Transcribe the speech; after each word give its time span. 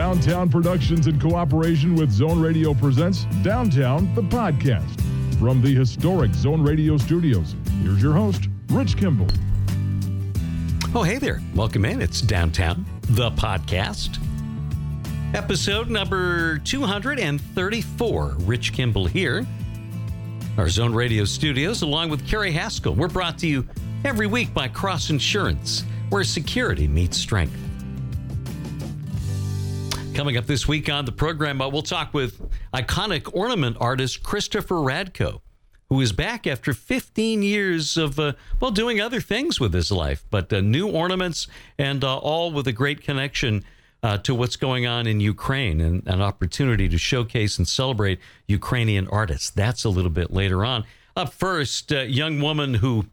Downtown 0.00 0.48
Productions 0.48 1.08
in 1.08 1.20
cooperation 1.20 1.94
with 1.94 2.10
Zone 2.10 2.40
Radio 2.40 2.72
presents 2.72 3.26
Downtown, 3.42 4.14
the 4.14 4.22
podcast. 4.22 4.98
From 5.38 5.60
the 5.60 5.74
historic 5.74 6.32
Zone 6.32 6.62
Radio 6.62 6.96
studios, 6.96 7.54
here's 7.82 8.00
your 8.00 8.14
host, 8.14 8.48
Rich 8.70 8.96
Kimball. 8.96 9.26
Oh, 10.94 11.02
hey 11.02 11.18
there. 11.18 11.42
Welcome 11.54 11.84
in. 11.84 12.00
It's 12.00 12.22
Downtown, 12.22 12.86
the 13.10 13.30
podcast. 13.32 14.18
Episode 15.34 15.90
number 15.90 16.56
234. 16.60 18.36
Rich 18.38 18.72
Kimball 18.72 19.04
here. 19.04 19.46
Our 20.56 20.70
Zone 20.70 20.94
Radio 20.94 21.26
studios, 21.26 21.82
along 21.82 22.08
with 22.08 22.26
Carrie 22.26 22.52
Haskell. 22.52 22.94
We're 22.94 23.08
brought 23.08 23.36
to 23.40 23.46
you 23.46 23.68
every 24.06 24.26
week 24.26 24.54
by 24.54 24.66
Cross 24.68 25.10
Insurance, 25.10 25.84
where 26.08 26.24
security 26.24 26.88
meets 26.88 27.18
strength. 27.18 27.69
Coming 30.14 30.36
up 30.36 30.46
this 30.46 30.68
week 30.68 30.90
on 30.90 31.04
the 31.04 31.12
program, 31.12 31.62
uh, 31.62 31.68
we'll 31.68 31.82
talk 31.82 32.12
with 32.12 32.42
iconic 32.74 33.30
ornament 33.32 33.76
artist 33.80 34.22
Christopher 34.22 34.76
Radko, 34.76 35.40
who 35.88 36.00
is 36.00 36.12
back 36.12 36.46
after 36.46 36.74
15 36.74 37.42
years 37.42 37.96
of, 37.96 38.18
uh, 38.18 38.32
well, 38.58 38.70
doing 38.70 39.00
other 39.00 39.20
things 39.20 39.60
with 39.60 39.72
his 39.72 39.90
life, 39.90 40.24
but 40.30 40.52
uh, 40.52 40.60
new 40.60 40.88
ornaments 40.88 41.46
and 41.78 42.04
uh, 42.04 42.18
all 42.18 42.52
with 42.52 42.66
a 42.66 42.72
great 42.72 43.02
connection 43.02 43.64
uh, 44.02 44.18
to 44.18 44.34
what's 44.34 44.56
going 44.56 44.86
on 44.86 45.06
in 45.06 45.20
Ukraine 45.20 45.80
and 45.80 46.06
an 46.06 46.20
opportunity 46.20 46.88
to 46.88 46.98
showcase 46.98 47.56
and 47.56 47.66
celebrate 47.66 48.18
Ukrainian 48.46 49.08
artists. 49.08 49.48
That's 49.48 49.84
a 49.84 49.90
little 49.90 50.10
bit 50.10 50.32
later 50.32 50.64
on. 50.64 50.84
Up 51.16 51.32
first, 51.32 51.92
a 51.92 52.06
young 52.06 52.40
woman 52.40 52.74
who 52.74 53.06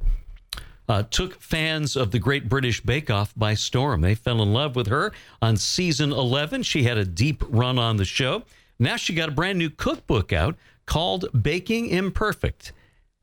uh, 0.88 1.04
took 1.04 1.42
fans 1.42 1.96
of 1.96 2.12
the 2.12 2.20
Great 2.20 2.48
British 2.48 2.82
Bake 2.82 3.10
Off 3.10 3.34
by 3.36 3.54
storm. 3.54 4.02
They 4.02 4.16
fell 4.16 4.42
in 4.42 4.54
love 4.54 4.76
with 4.76 4.88
her 4.88 5.12
on 5.42 5.58
season 5.58 6.12
11. 6.12 6.64
She 6.64 6.84
had 6.84 6.98
a 6.98 7.06
deep 7.06 7.44
run 7.50 7.78
on 7.78 7.98
the 7.98 8.06
show. 8.06 8.44
Now 8.80 8.96
she 8.96 9.14
got 9.14 9.30
a 9.30 9.34
brand 9.34 9.58
new 9.58 9.70
cookbook 9.70 10.32
out 10.32 10.56
called 10.86 11.26
Baking 11.44 11.88
Imperfect. 11.88 12.72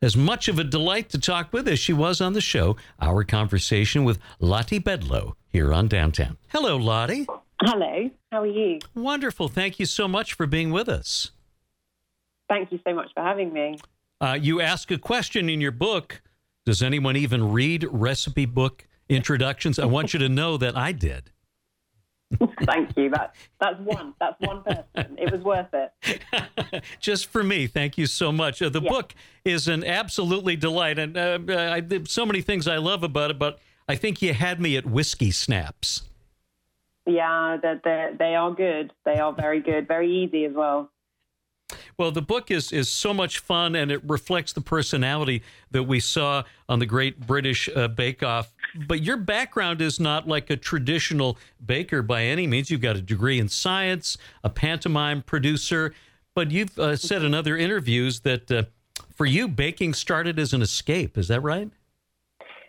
As 0.02 0.16
much 0.16 0.48
of 0.48 0.58
a 0.58 0.64
delight 0.64 1.08
to 1.10 1.18
talk 1.18 1.52
with 1.52 1.66
as 1.66 1.78
she 1.78 1.94
was 1.94 2.20
on 2.20 2.34
the 2.34 2.40
show, 2.40 2.76
our 3.00 3.24
conversation 3.24 4.04
with 4.04 4.18
Lottie 4.38 4.80
Bedlow 4.80 5.34
here 5.48 5.72
on 5.72 5.88
Downtown. 5.88 6.36
Hello, 6.48 6.76
Lottie. 6.76 7.26
Hello, 7.62 8.10
how 8.30 8.42
are 8.42 8.46
you? 8.46 8.80
Wonderful. 8.94 9.48
Thank 9.48 9.78
you 9.78 9.86
so 9.86 10.06
much 10.06 10.34
for 10.34 10.46
being 10.46 10.72
with 10.72 10.90
us. 10.90 11.30
Thank 12.50 12.70
you 12.70 12.80
so 12.86 12.92
much 12.92 13.10
for 13.14 13.22
having 13.22 13.52
me. 13.52 13.78
Uh, 14.20 14.36
you 14.38 14.60
ask 14.60 14.90
a 14.90 14.98
question 14.98 15.48
in 15.48 15.62
your 15.62 15.70
book 15.70 16.20
does 16.64 16.82
anyone 16.82 17.16
even 17.16 17.52
read 17.52 17.86
recipe 17.90 18.46
book 18.46 18.86
introductions? 19.08 19.78
I 19.78 19.84
want 19.84 20.12
you 20.12 20.18
to 20.20 20.28
know 20.28 20.56
that 20.56 20.76
I 20.76 20.92
did. 20.92 21.30
Thank 22.64 22.96
you. 22.96 23.10
That 23.10 23.34
that's 23.60 23.78
one. 23.80 24.14
That's 24.18 24.40
one 24.40 24.62
person. 24.62 25.16
It 25.18 25.30
was 25.30 25.42
worth 25.42 25.68
it. 25.72 26.82
Just 27.00 27.26
for 27.26 27.44
me. 27.44 27.66
Thank 27.66 27.98
you 27.98 28.06
so 28.06 28.32
much. 28.32 28.60
Uh, 28.62 28.68
the 28.68 28.80
yeah. 28.80 28.90
book 28.90 29.14
is 29.44 29.68
an 29.68 29.84
absolutely 29.84 30.56
delight, 30.56 30.98
and 30.98 31.16
uh, 31.16 31.38
I, 31.48 31.82
so 32.06 32.26
many 32.26 32.40
things 32.40 32.66
I 32.66 32.78
love 32.78 33.02
about 33.02 33.30
it. 33.30 33.38
But 33.38 33.58
I 33.88 33.94
think 33.94 34.22
you 34.22 34.34
had 34.34 34.60
me 34.60 34.76
at 34.76 34.86
whiskey 34.86 35.30
snaps. 35.30 36.02
Yeah, 37.06 37.58
that 37.62 38.16
they 38.18 38.34
are 38.34 38.50
good. 38.52 38.92
They 39.04 39.18
are 39.18 39.32
very 39.32 39.60
good. 39.60 39.86
Very 39.86 40.10
easy 40.10 40.44
as 40.46 40.54
well. 40.54 40.90
Well, 41.96 42.10
the 42.10 42.22
book 42.22 42.50
is 42.50 42.72
is 42.72 42.90
so 42.90 43.14
much 43.14 43.38
fun, 43.38 43.74
and 43.74 43.90
it 43.92 44.02
reflects 44.04 44.52
the 44.52 44.60
personality 44.60 45.42
that 45.70 45.84
we 45.84 46.00
saw 46.00 46.42
on 46.68 46.78
the 46.78 46.86
Great 46.86 47.26
British 47.26 47.68
uh, 47.74 47.88
Bake 47.88 48.22
Off. 48.22 48.52
But 48.86 49.02
your 49.02 49.16
background 49.16 49.80
is 49.80 50.00
not 50.00 50.26
like 50.26 50.50
a 50.50 50.56
traditional 50.56 51.38
baker 51.64 52.02
by 52.02 52.24
any 52.24 52.46
means. 52.46 52.70
You've 52.70 52.80
got 52.80 52.96
a 52.96 53.02
degree 53.02 53.38
in 53.38 53.48
science, 53.48 54.18
a 54.42 54.50
pantomime 54.50 55.22
producer, 55.22 55.94
but 56.34 56.50
you've 56.50 56.78
uh, 56.78 56.96
said 56.96 57.22
in 57.22 57.34
other 57.34 57.56
interviews 57.56 58.20
that 58.20 58.50
uh, 58.50 58.64
for 59.14 59.26
you, 59.26 59.46
baking 59.46 59.94
started 59.94 60.38
as 60.38 60.52
an 60.52 60.62
escape. 60.62 61.16
Is 61.16 61.28
that 61.28 61.40
right? 61.42 61.70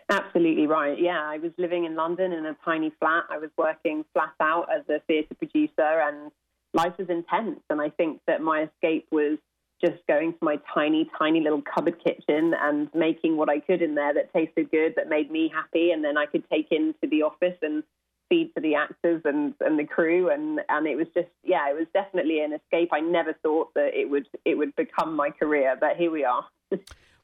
Absolutely 0.08 0.68
right. 0.68 0.96
Yeah, 1.00 1.20
I 1.20 1.38
was 1.38 1.50
living 1.58 1.84
in 1.84 1.96
London 1.96 2.32
in 2.32 2.46
a 2.46 2.56
tiny 2.64 2.92
flat. 3.00 3.24
I 3.28 3.38
was 3.38 3.50
working 3.58 4.04
flat 4.12 4.34
out 4.40 4.68
as 4.72 4.82
a 4.88 5.00
theatre 5.00 5.34
producer 5.34 5.72
and 5.80 6.30
life 6.74 6.94
was 6.98 7.08
intense. 7.08 7.60
And 7.70 7.80
I 7.80 7.90
think 7.90 8.20
that 8.26 8.40
my 8.40 8.68
escape 8.68 9.06
was 9.10 9.38
just 9.80 9.98
going 10.08 10.32
to 10.32 10.38
my 10.40 10.58
tiny, 10.72 11.08
tiny 11.18 11.40
little 11.40 11.62
cupboard 11.62 12.02
kitchen 12.02 12.54
and 12.58 12.88
making 12.94 13.36
what 13.36 13.50
I 13.50 13.60
could 13.60 13.82
in 13.82 13.94
there 13.94 14.14
that 14.14 14.32
tasted 14.32 14.70
good, 14.70 14.94
that 14.96 15.08
made 15.08 15.30
me 15.30 15.50
happy. 15.52 15.90
And 15.90 16.04
then 16.04 16.16
I 16.16 16.26
could 16.26 16.48
take 16.50 16.68
into 16.70 17.06
the 17.10 17.22
office 17.22 17.56
and 17.62 17.82
feed 18.28 18.52
to 18.54 18.60
the 18.60 18.74
actors 18.74 19.22
and, 19.24 19.54
and 19.60 19.78
the 19.78 19.84
crew. 19.84 20.30
And, 20.30 20.60
and 20.68 20.86
it 20.86 20.96
was 20.96 21.06
just, 21.14 21.28
yeah, 21.44 21.70
it 21.70 21.74
was 21.74 21.86
definitely 21.92 22.40
an 22.40 22.52
escape. 22.52 22.90
I 22.92 23.00
never 23.00 23.34
thought 23.42 23.74
that 23.74 23.90
it 23.94 24.08
would, 24.08 24.26
it 24.44 24.56
would 24.56 24.74
become 24.76 25.14
my 25.14 25.30
career, 25.30 25.76
but 25.78 25.96
here 25.96 26.10
we 26.10 26.24
are. 26.24 26.44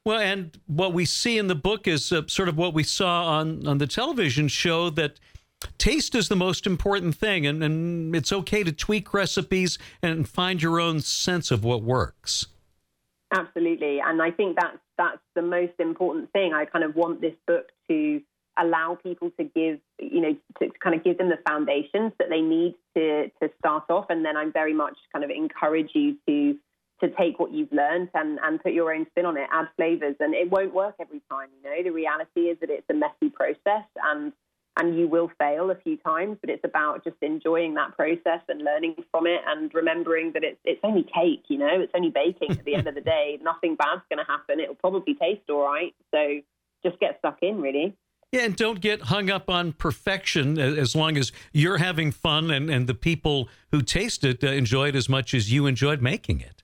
Well, 0.05 0.19
and 0.19 0.59
what 0.67 0.91
we 0.91 1.05
see 1.05 1.37
in 1.37 1.47
the 1.47 1.55
book 1.55 1.87
is 1.87 2.11
uh, 2.11 2.23
sort 2.27 2.49
of 2.49 2.57
what 2.57 2.73
we 2.73 2.83
saw 2.83 3.39
on, 3.39 3.65
on 3.65 3.77
the 3.77 3.87
television 3.87 4.49
show 4.49 4.89
that 4.89 5.17
taste 5.77 6.15
is 6.15 6.29
the 6.29 6.35
most 6.35 6.65
important 6.65 7.15
thing, 7.15 7.45
and, 7.45 7.63
and 7.63 8.15
it's 8.15 8.31
okay 8.31 8.63
to 8.63 8.71
tweak 8.71 9.13
recipes 9.13 9.77
and 10.01 10.27
find 10.27 10.61
your 10.61 10.79
own 10.79 11.01
sense 11.01 11.51
of 11.51 11.63
what 11.63 11.83
works. 11.83 12.47
Absolutely, 13.31 13.99
and 13.99 14.21
I 14.21 14.31
think 14.31 14.57
that's 14.59 14.77
that's 14.97 15.21
the 15.35 15.41
most 15.41 15.73
important 15.79 16.31
thing. 16.31 16.53
I 16.53 16.65
kind 16.65 16.85
of 16.85 16.95
want 16.95 17.19
this 17.19 17.33
book 17.47 17.71
to 17.89 18.21
allow 18.57 18.95
people 19.01 19.31
to 19.39 19.43
give, 19.43 19.79
you 19.99 20.21
know, 20.21 20.35
to 20.59 20.69
kind 20.79 20.95
of 20.95 21.03
give 21.03 21.17
them 21.17 21.29
the 21.29 21.39
foundations 21.47 22.13
that 22.19 22.29
they 22.29 22.41
need 22.41 22.75
to 22.95 23.29
to 23.41 23.49
start 23.59 23.85
off, 23.89 24.05
and 24.09 24.23
then 24.23 24.37
I'm 24.37 24.51
very 24.51 24.73
much 24.73 24.97
kind 25.11 25.25
of 25.25 25.31
encourage 25.31 25.91
you 25.93 26.17
to 26.27 26.55
to 27.01 27.09
take 27.15 27.39
what 27.39 27.51
you've 27.51 27.71
learned 27.71 28.09
and, 28.13 28.39
and 28.41 28.61
put 28.61 28.71
your 28.71 28.93
own 28.93 29.05
spin 29.11 29.25
on 29.25 29.35
it, 29.35 29.47
add 29.51 29.67
flavors, 29.75 30.15
and 30.19 30.33
it 30.33 30.49
won't 30.49 30.73
work 30.73 30.95
every 31.01 31.21
time. 31.29 31.49
You 31.57 31.69
know, 31.69 31.83
the 31.83 31.89
reality 31.89 32.41
is 32.41 32.57
that 32.61 32.69
it's 32.69 32.89
a 32.89 32.93
messy 32.93 33.29
process, 33.29 33.85
and 34.11 34.31
and 34.77 34.97
you 34.97 35.07
will 35.07 35.29
fail 35.39 35.69
a 35.69 35.75
few 35.75 35.97
times, 35.97 36.37
but 36.41 36.49
it's 36.49 36.63
about 36.63 37.03
just 37.03 37.17
enjoying 37.21 37.75
that 37.75 37.95
process 37.95 38.41
and 38.49 38.61
learning 38.61 38.95
from 39.11 39.27
it 39.27 39.41
and 39.47 39.73
remembering 39.73 40.31
that 40.33 40.43
it's 40.43 40.59
it's 40.65 40.79
only 40.83 41.03
cake, 41.03 41.43
you 41.47 41.57
know, 41.57 41.79
it's 41.79 41.91
only 41.95 42.09
baking 42.09 42.51
at 42.51 42.65
the 42.65 42.75
end 42.75 42.87
of 42.87 42.95
the 42.95 43.01
day. 43.01 43.39
Nothing 43.43 43.75
bad's 43.75 44.01
going 44.09 44.23
to 44.23 44.31
happen. 44.31 44.59
It'll 44.59 44.75
probably 44.75 45.13
taste 45.13 45.49
all 45.49 45.63
right. 45.63 45.93
So 46.11 46.39
just 46.83 46.99
get 46.99 47.19
stuck 47.19 47.37
in, 47.41 47.61
really. 47.61 47.95
Yeah, 48.31 48.45
and 48.45 48.55
don't 48.55 48.81
get 48.81 49.03
hung 49.03 49.29
up 49.29 49.47
on 49.47 49.73
perfection 49.73 50.57
as 50.57 50.95
long 50.95 51.17
as 51.17 51.31
you're 51.51 51.77
having 51.77 52.11
fun 52.11 52.49
and, 52.49 52.67
and 52.67 52.87
the 52.87 52.95
people 52.95 53.47
who 53.69 53.83
taste 53.83 54.23
it 54.23 54.43
uh, 54.43 54.47
enjoy 54.47 54.87
it 54.87 54.95
as 54.95 55.07
much 55.07 55.35
as 55.35 55.51
you 55.51 55.67
enjoyed 55.67 56.01
making 56.01 56.41
it. 56.41 56.63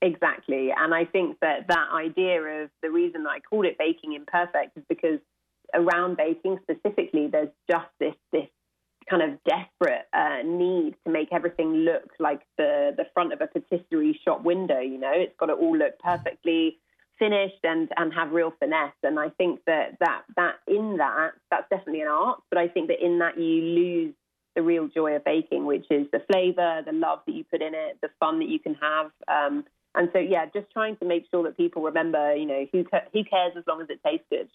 Exactly. 0.00 0.70
And 0.74 0.94
I 0.94 1.04
think 1.04 1.38
that 1.40 1.68
that 1.68 1.88
idea 1.92 2.40
of 2.62 2.70
the 2.82 2.90
reason 2.90 3.24
that 3.24 3.28
I 3.28 3.40
called 3.40 3.66
it 3.66 3.76
baking 3.76 4.14
imperfect 4.14 4.78
is 4.78 4.84
because 4.88 5.18
around 5.74 6.16
baking 6.16 6.58
specifically, 6.62 7.28
there's 7.28 7.50
just 7.70 7.88
this 7.98 8.14
this 8.32 8.48
kind 9.08 9.22
of 9.22 9.38
desperate 9.44 10.06
uh, 10.12 10.42
need 10.44 10.94
to 11.04 11.12
make 11.12 11.28
everything 11.32 11.72
look 11.84 12.10
like 12.18 12.42
the 12.58 12.92
the 12.96 13.06
front 13.14 13.32
of 13.32 13.40
a 13.40 13.46
patisserie 13.46 14.18
shop 14.24 14.42
window. 14.44 14.80
You 14.80 14.98
know, 14.98 15.12
it's 15.12 15.34
got 15.38 15.46
to 15.46 15.54
all 15.54 15.76
look 15.76 15.98
perfectly 15.98 16.78
finished 17.18 17.60
and 17.64 17.88
and 17.96 18.12
have 18.12 18.32
real 18.32 18.52
finesse. 18.58 18.94
And 19.02 19.18
I 19.18 19.28
think 19.30 19.60
that 19.66 19.96
that 20.00 20.22
that 20.36 20.54
in 20.66 20.96
that 20.98 21.32
that's 21.50 21.68
definitely 21.70 22.02
an 22.02 22.08
art, 22.08 22.42
but 22.50 22.58
I 22.58 22.68
think 22.68 22.88
that 22.88 23.04
in 23.04 23.18
that 23.18 23.38
you 23.38 23.62
lose 23.62 24.14
the 24.56 24.62
real 24.62 24.88
joy 24.88 25.14
of 25.14 25.24
baking, 25.24 25.64
which 25.64 25.86
is 25.90 26.06
the 26.12 26.20
flavor, 26.30 26.82
the 26.84 26.92
love 26.92 27.20
that 27.26 27.34
you 27.34 27.44
put 27.44 27.62
in 27.62 27.74
it, 27.74 27.98
the 28.02 28.08
fun 28.18 28.40
that 28.40 28.48
you 28.48 28.58
can 28.58 28.74
have. 28.74 29.10
Um, 29.28 29.64
and 29.94 30.08
so, 30.12 30.18
yeah, 30.18 30.46
just 30.46 30.70
trying 30.72 30.96
to 30.98 31.04
make 31.04 31.26
sure 31.30 31.42
that 31.44 31.56
people 31.56 31.82
remember, 31.82 32.34
you 32.34 32.46
know, 32.46 32.66
who 32.72 32.84
who 33.12 33.24
cares 33.24 33.52
as 33.56 33.64
long 33.66 33.80
as 33.80 33.88
it 33.90 34.00
tastes 34.04 34.26
good. 34.30 34.48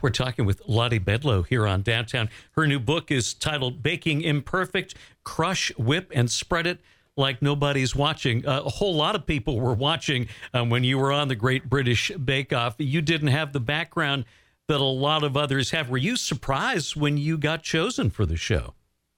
We're 0.00 0.10
talking 0.10 0.44
with 0.44 0.62
Lottie 0.66 1.00
Bedlow 1.00 1.46
here 1.46 1.66
on 1.66 1.82
Downtown. 1.82 2.28
Her 2.52 2.66
new 2.66 2.78
book 2.78 3.10
is 3.10 3.34
titled 3.34 3.82
Baking 3.82 4.22
Imperfect 4.22 4.94
Crush, 5.24 5.70
Whip, 5.76 6.10
and 6.14 6.30
Spread 6.30 6.66
It 6.66 6.80
Like 7.16 7.42
Nobody's 7.42 7.94
Watching. 7.94 8.46
Uh, 8.46 8.62
a 8.64 8.70
whole 8.70 8.94
lot 8.94 9.14
of 9.14 9.26
people 9.26 9.60
were 9.60 9.74
watching 9.74 10.28
um, 10.54 10.70
when 10.70 10.84
you 10.84 10.98
were 10.98 11.12
on 11.12 11.28
the 11.28 11.34
Great 11.34 11.68
British 11.68 12.10
Bake 12.12 12.52
Off. 12.52 12.74
You 12.78 13.02
didn't 13.02 13.28
have 13.28 13.52
the 13.52 13.60
background 13.60 14.24
that 14.68 14.80
a 14.80 14.84
lot 14.84 15.24
of 15.24 15.36
others 15.36 15.70
have. 15.70 15.90
Were 15.90 15.98
you 15.98 16.16
surprised 16.16 16.96
when 16.96 17.16
you 17.16 17.36
got 17.36 17.62
chosen 17.62 18.10
for 18.10 18.24
the 18.24 18.36
show? 18.36 18.74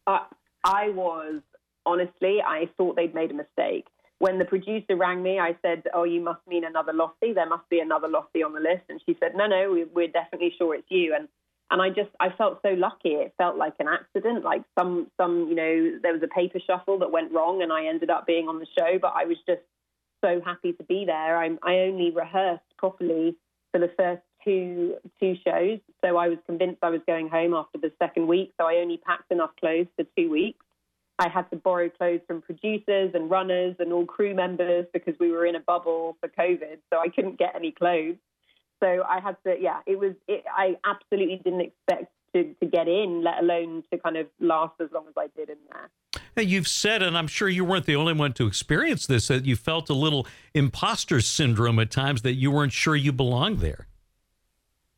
Uh, 0.06 0.20
I 0.64 0.90
was. 0.90 1.42
Honestly, 1.84 2.40
I 2.40 2.70
thought 2.76 2.94
they'd 2.94 3.14
made 3.14 3.32
a 3.32 3.34
mistake 3.34 3.86
when 4.22 4.38
the 4.38 4.44
producer 4.44 4.94
rang 4.94 5.20
me, 5.20 5.40
I 5.40 5.56
said, 5.62 5.82
"Oh, 5.92 6.04
you 6.04 6.20
must 6.20 6.46
mean 6.46 6.64
another 6.64 6.92
Lottie. 6.92 7.32
There 7.32 7.48
must 7.48 7.68
be 7.68 7.80
another 7.80 8.06
Lottie 8.06 8.44
on 8.44 8.52
the 8.52 8.60
list." 8.60 8.84
And 8.88 9.02
she 9.04 9.16
said, 9.18 9.34
"No, 9.34 9.48
no, 9.48 9.84
we're 9.92 10.06
definitely 10.06 10.54
sure 10.56 10.76
it's 10.76 10.88
you." 10.88 11.12
And 11.12 11.26
and 11.72 11.82
I 11.82 11.88
just 11.88 12.10
I 12.20 12.28
felt 12.30 12.60
so 12.62 12.68
lucky. 12.68 13.14
It 13.14 13.34
felt 13.36 13.56
like 13.56 13.74
an 13.80 13.88
accident, 13.88 14.44
like 14.44 14.62
some 14.78 15.08
some 15.20 15.48
you 15.48 15.56
know 15.56 15.98
there 16.00 16.12
was 16.12 16.22
a 16.22 16.28
paper 16.28 16.60
shuffle 16.64 17.00
that 17.00 17.10
went 17.10 17.32
wrong, 17.32 17.62
and 17.62 17.72
I 17.72 17.86
ended 17.86 18.10
up 18.10 18.24
being 18.24 18.46
on 18.46 18.60
the 18.60 18.66
show. 18.78 18.96
But 19.00 19.12
I 19.16 19.24
was 19.24 19.38
just 19.44 19.62
so 20.24 20.40
happy 20.44 20.72
to 20.74 20.84
be 20.84 21.04
there. 21.04 21.36
I, 21.36 21.50
I 21.64 21.78
only 21.80 22.12
rehearsed 22.12 22.76
properly 22.78 23.34
for 23.72 23.80
the 23.80 23.90
first 23.98 24.22
two 24.44 24.98
two 25.18 25.34
shows, 25.44 25.80
so 26.00 26.16
I 26.16 26.28
was 26.28 26.38
convinced 26.46 26.78
I 26.84 26.90
was 26.90 27.00
going 27.08 27.28
home 27.28 27.54
after 27.54 27.78
the 27.78 27.90
second 27.98 28.28
week. 28.28 28.52
So 28.60 28.68
I 28.68 28.76
only 28.76 28.98
packed 28.98 29.32
enough 29.32 29.50
clothes 29.58 29.88
for 29.96 30.04
two 30.16 30.30
weeks 30.30 30.64
I 31.22 31.28
had 31.28 31.48
to 31.50 31.56
borrow 31.56 31.88
clothes 31.88 32.20
from 32.26 32.42
producers 32.42 33.12
and 33.14 33.30
runners 33.30 33.76
and 33.78 33.92
all 33.92 34.04
crew 34.04 34.34
members 34.34 34.86
because 34.92 35.14
we 35.20 35.30
were 35.30 35.46
in 35.46 35.54
a 35.54 35.60
bubble 35.60 36.16
for 36.20 36.28
COVID, 36.28 36.78
so 36.92 36.98
I 36.98 37.08
couldn't 37.08 37.38
get 37.38 37.54
any 37.54 37.70
clothes. 37.70 38.16
So 38.82 39.04
I 39.08 39.20
had 39.20 39.36
to, 39.46 39.54
yeah, 39.60 39.78
it 39.86 39.98
was. 39.98 40.14
It, 40.26 40.44
I 40.52 40.76
absolutely 40.84 41.36
didn't 41.44 41.60
expect 41.60 42.12
to, 42.34 42.54
to 42.54 42.66
get 42.66 42.88
in, 42.88 43.22
let 43.22 43.38
alone 43.40 43.84
to 43.92 43.98
kind 43.98 44.16
of 44.16 44.26
last 44.40 44.74
as 44.80 44.88
long 44.92 45.04
as 45.06 45.14
I 45.16 45.28
did 45.36 45.48
in 45.48 45.58
there. 45.70 45.90
Now, 46.36 46.42
you've 46.42 46.66
said, 46.66 47.02
and 47.02 47.16
I'm 47.16 47.28
sure 47.28 47.48
you 47.48 47.64
weren't 47.64 47.86
the 47.86 47.94
only 47.94 48.14
one 48.14 48.32
to 48.34 48.46
experience 48.46 49.06
this, 49.06 49.28
that 49.28 49.44
you 49.44 49.54
felt 49.54 49.88
a 49.90 49.94
little 49.94 50.26
imposter 50.54 51.20
syndrome 51.20 51.78
at 51.78 51.90
times 51.90 52.22
that 52.22 52.34
you 52.34 52.50
weren't 52.50 52.72
sure 52.72 52.96
you 52.96 53.12
belonged 53.12 53.60
there. 53.60 53.86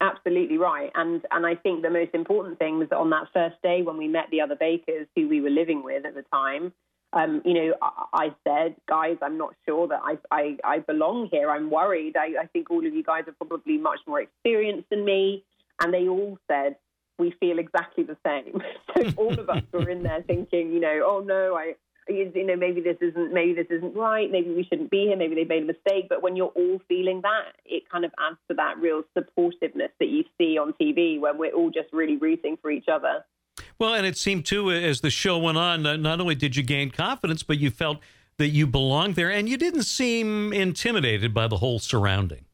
Absolutely 0.04 0.58
right, 0.58 0.90
and 0.94 1.22
and 1.30 1.46
I 1.46 1.54
think 1.54 1.80
the 1.80 1.88
most 1.88 2.12
important 2.12 2.58
thing 2.58 2.78
was 2.78 2.90
that 2.90 2.98
on 2.98 3.08
that 3.10 3.28
first 3.32 3.56
day 3.62 3.80
when 3.80 3.96
we 3.96 4.06
met 4.06 4.26
the 4.30 4.42
other 4.42 4.54
bakers 4.54 5.06
who 5.16 5.28
we 5.28 5.40
were 5.40 5.48
living 5.48 5.82
with 5.82 6.04
at 6.04 6.14
the 6.14 6.24
time, 6.30 6.74
um, 7.14 7.40
you 7.42 7.54
know, 7.54 7.74
I, 7.80 8.04
I, 8.12 8.34
said, 8.46 8.76
guys, 8.86 9.16
I'm 9.22 9.38
not 9.38 9.54
sure 9.64 9.88
that 9.88 10.00
I 10.04 10.18
I, 10.30 10.58
I 10.62 10.78
belong 10.80 11.30
here. 11.32 11.48
I'm 11.50 11.70
worried. 11.70 12.18
I, 12.18 12.42
I 12.42 12.46
think 12.52 12.70
all 12.70 12.86
of 12.86 12.92
you 12.92 13.02
guys 13.02 13.24
are 13.28 13.46
probably 13.46 13.78
much 13.78 14.00
more 14.06 14.20
experienced 14.20 14.90
than 14.90 15.06
me, 15.06 15.42
and 15.80 15.94
they 15.94 16.06
all 16.06 16.36
said, 16.50 16.76
we 17.18 17.32
feel 17.40 17.58
exactly 17.58 18.04
the 18.04 18.18
same. 18.26 18.60
so 18.94 19.10
all 19.16 19.38
of 19.38 19.48
us 19.48 19.62
were 19.72 19.88
in 19.88 20.02
there 20.02 20.22
thinking, 20.26 20.70
you 20.70 20.80
know, 20.80 21.00
oh 21.06 21.20
no, 21.20 21.56
I, 21.56 21.76
you 22.08 22.46
know, 22.46 22.56
maybe 22.56 22.80
this 22.80 22.96
isn't, 23.00 23.32
maybe 23.32 23.54
this 23.54 23.66
isn't 23.70 23.96
right. 23.96 24.30
Maybe 24.30 24.50
we 24.50 24.64
shouldn't 24.64 24.90
be 24.90 25.06
here. 25.06 25.16
Maybe 25.16 25.34
they 25.34 25.44
made 25.44 25.62
a 25.62 25.66
mistake. 25.66 26.06
But 26.08 26.22
when 26.22 26.36
you're 26.36 26.52
all 26.54 26.80
feeling 26.88 27.20
that, 27.22 27.52
it 27.64 27.88
kind 27.90 28.04
of 28.04 28.12
adds 28.18 28.38
to 28.48 28.54
that 28.54 28.78
real 28.78 29.02
supportiveness 29.16 29.90
that 30.00 30.08
you 30.08 30.24
see 30.38 30.58
on 30.58 30.74
TV 30.80 31.18
when 31.18 31.38
we're 31.38 31.52
all 31.52 31.70
just 31.70 31.92
really 31.92 32.16
rooting 32.16 32.58
for 32.60 32.70
each 32.70 32.88
other. 32.92 33.24
Well, 33.78 33.94
and 33.94 34.06
it 34.06 34.16
seemed 34.16 34.46
too 34.46 34.70
as 34.70 35.00
the 35.00 35.10
show 35.10 35.38
went 35.38 35.58
on, 35.58 35.82
not 35.82 36.20
only 36.20 36.34
did 36.34 36.56
you 36.56 36.62
gain 36.62 36.90
confidence, 36.90 37.42
but 37.42 37.58
you 37.58 37.70
felt 37.70 37.98
that 38.36 38.48
you 38.48 38.66
belonged 38.66 39.14
there, 39.14 39.30
and 39.30 39.48
you 39.48 39.56
didn't 39.56 39.84
seem 39.84 40.52
intimidated 40.52 41.32
by 41.32 41.46
the 41.46 41.58
whole 41.58 41.78
surrounding. 41.78 42.44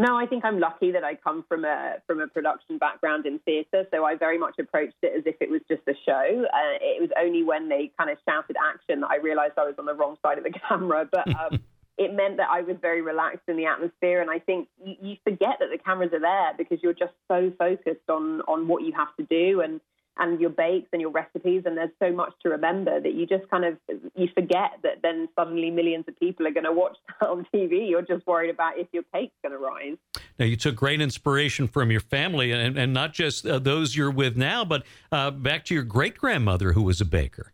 No, 0.00 0.16
I 0.16 0.26
think 0.26 0.44
I'm 0.44 0.60
lucky 0.60 0.92
that 0.92 1.02
I 1.02 1.16
come 1.16 1.44
from 1.48 1.64
a 1.64 1.96
from 2.06 2.20
a 2.20 2.28
production 2.28 2.78
background 2.78 3.26
in 3.26 3.40
theatre, 3.40 3.84
so 3.92 4.04
I 4.04 4.14
very 4.14 4.38
much 4.38 4.54
approached 4.60 4.94
it 5.02 5.12
as 5.16 5.24
if 5.26 5.34
it 5.40 5.50
was 5.50 5.60
just 5.68 5.82
a 5.88 5.94
show. 6.06 6.44
Uh, 6.44 6.78
it 6.80 7.00
was 7.00 7.10
only 7.20 7.42
when 7.42 7.68
they 7.68 7.90
kind 7.98 8.08
of 8.08 8.18
shouted 8.28 8.56
action 8.62 9.00
that 9.00 9.10
I 9.10 9.16
realised 9.16 9.54
I 9.56 9.64
was 9.64 9.74
on 9.76 9.86
the 9.86 9.94
wrong 9.94 10.16
side 10.24 10.38
of 10.38 10.44
the 10.44 10.52
camera, 10.68 11.08
but. 11.10 11.28
Um, 11.28 11.60
it 11.98 12.14
meant 12.14 12.36
that 12.36 12.46
I 12.48 12.60
was 12.60 12.76
very 12.80 13.02
relaxed 13.02 13.48
in 13.48 13.56
the 13.56 13.66
atmosphere, 13.66 14.20
and 14.22 14.30
I 14.30 14.38
think 14.38 14.68
you, 14.80 14.94
you 15.02 15.16
forget 15.24 15.56
that 15.58 15.66
the 15.72 15.78
cameras 15.78 16.12
are 16.12 16.20
there 16.20 16.52
because 16.56 16.78
you're 16.80 16.92
just 16.92 17.12
so 17.26 17.52
focused 17.58 18.08
on 18.08 18.40
on 18.42 18.68
what 18.68 18.84
you 18.84 18.92
have 18.92 19.08
to 19.16 19.24
do 19.24 19.62
and 19.62 19.80
and 20.18 20.40
your 20.40 20.50
bakes 20.50 20.88
and 20.92 21.00
your 21.00 21.10
recipes 21.10 21.62
and 21.64 21.76
there's 21.76 21.90
so 22.00 22.12
much 22.12 22.32
to 22.42 22.48
remember 22.48 23.00
that 23.00 23.14
you 23.14 23.26
just 23.26 23.48
kind 23.50 23.64
of 23.64 23.76
you 24.14 24.28
forget 24.34 24.72
that 24.82 25.02
then 25.02 25.28
suddenly 25.36 25.70
millions 25.70 26.04
of 26.08 26.18
people 26.18 26.46
are 26.46 26.50
going 26.50 26.64
to 26.64 26.72
watch 26.72 26.96
that 27.20 27.28
on 27.28 27.46
TV 27.54 27.88
you're 27.88 28.02
just 28.02 28.26
worried 28.26 28.50
about 28.50 28.78
if 28.78 28.86
your 28.92 29.04
cake's 29.14 29.34
going 29.42 29.52
to 29.52 29.58
rise. 29.58 29.96
Now 30.38 30.46
you 30.46 30.56
took 30.56 30.76
great 30.76 31.00
inspiration 31.00 31.68
from 31.68 31.90
your 31.90 32.00
family 32.00 32.52
and, 32.52 32.78
and 32.78 32.92
not 32.92 33.12
just 33.12 33.46
uh, 33.46 33.58
those 33.58 33.96
you're 33.96 34.10
with 34.10 34.36
now 34.36 34.64
but 34.64 34.84
uh, 35.12 35.30
back 35.30 35.64
to 35.66 35.74
your 35.74 35.84
great 35.84 36.16
grandmother 36.16 36.72
who 36.72 36.82
was 36.82 37.00
a 37.00 37.04
baker. 37.04 37.52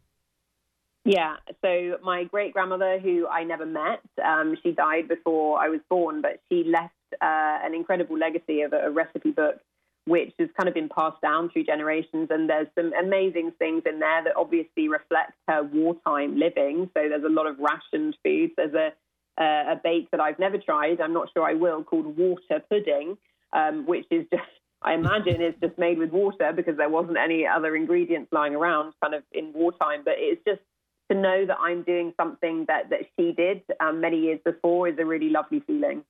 Yeah, 1.06 1.36
so 1.60 1.98
my 2.02 2.24
great 2.24 2.54
grandmother, 2.54 2.98
who 2.98 3.26
I 3.28 3.44
never 3.44 3.66
met, 3.66 4.00
um, 4.24 4.56
she 4.62 4.72
died 4.72 5.06
before 5.06 5.60
I 5.60 5.68
was 5.68 5.80
born, 5.90 6.22
but 6.22 6.40
she 6.48 6.64
left 6.64 6.94
uh, 7.20 7.58
an 7.62 7.74
incredible 7.74 8.16
legacy 8.16 8.62
of 8.62 8.72
a, 8.72 8.86
a 8.86 8.90
recipe 8.90 9.30
book 9.30 9.60
which 10.06 10.32
has 10.38 10.48
kind 10.56 10.68
of 10.68 10.74
been 10.74 10.88
passed 10.88 11.20
down 11.22 11.48
through 11.50 11.64
generations. 11.64 12.28
And 12.30 12.48
there's 12.48 12.66
some 12.78 12.92
amazing 12.92 13.52
things 13.58 13.82
in 13.86 14.00
there 14.00 14.24
that 14.24 14.34
obviously 14.36 14.88
reflect 14.88 15.32
her 15.48 15.62
wartime 15.62 16.38
living. 16.38 16.90
So 16.94 17.08
there's 17.08 17.24
a 17.24 17.28
lot 17.28 17.46
of 17.46 17.56
rationed 17.58 18.16
foods. 18.22 18.52
There's 18.56 18.74
a, 18.74 18.92
uh, 19.40 19.72
a 19.72 19.80
bake 19.82 20.10
that 20.10 20.20
I've 20.20 20.38
never 20.38 20.58
tried, 20.58 21.00
I'm 21.00 21.14
not 21.14 21.28
sure 21.32 21.48
I 21.48 21.54
will, 21.54 21.82
called 21.82 22.16
water 22.16 22.62
pudding, 22.68 23.16
um, 23.52 23.86
which 23.86 24.06
is 24.10 24.26
just, 24.30 24.42
I 24.82 24.94
imagine, 24.94 25.40
is 25.40 25.54
just 25.62 25.78
made 25.78 25.98
with 25.98 26.10
water 26.10 26.52
because 26.54 26.76
there 26.76 26.90
wasn't 26.90 27.16
any 27.16 27.46
other 27.46 27.74
ingredients 27.74 28.30
lying 28.30 28.54
around 28.54 28.92
kind 29.02 29.14
of 29.14 29.22
in 29.32 29.52
wartime. 29.54 30.02
But 30.04 30.14
it's 30.18 30.42
just 30.46 30.60
to 31.10 31.16
know 31.16 31.46
that 31.46 31.56
I'm 31.60 31.82
doing 31.82 32.12
something 32.18 32.66
that, 32.68 32.90
that 32.90 33.00
she 33.16 33.32
did 33.32 33.62
um, 33.80 34.00
many 34.00 34.20
years 34.20 34.40
before 34.44 34.88
is 34.88 34.98
a 34.98 35.04
really 35.04 35.30
lovely 35.30 35.60
feeling. 35.60 36.04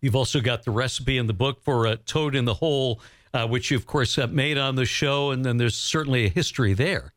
You've 0.00 0.16
also 0.16 0.40
got 0.40 0.64
the 0.64 0.70
recipe 0.70 1.18
in 1.18 1.26
the 1.26 1.34
book 1.34 1.60
for 1.60 1.86
a 1.86 1.96
toad 1.96 2.34
in 2.34 2.44
the 2.44 2.54
hole 2.54 3.00
uh, 3.32 3.46
which 3.46 3.70
you, 3.70 3.76
of 3.76 3.86
course, 3.86 4.16
have 4.16 4.32
made 4.32 4.58
on 4.58 4.76
the 4.76 4.86
show, 4.86 5.30
and 5.30 5.44
then 5.44 5.56
there's 5.56 5.76
certainly 5.76 6.26
a 6.26 6.28
history 6.28 6.74
there. 6.74 7.12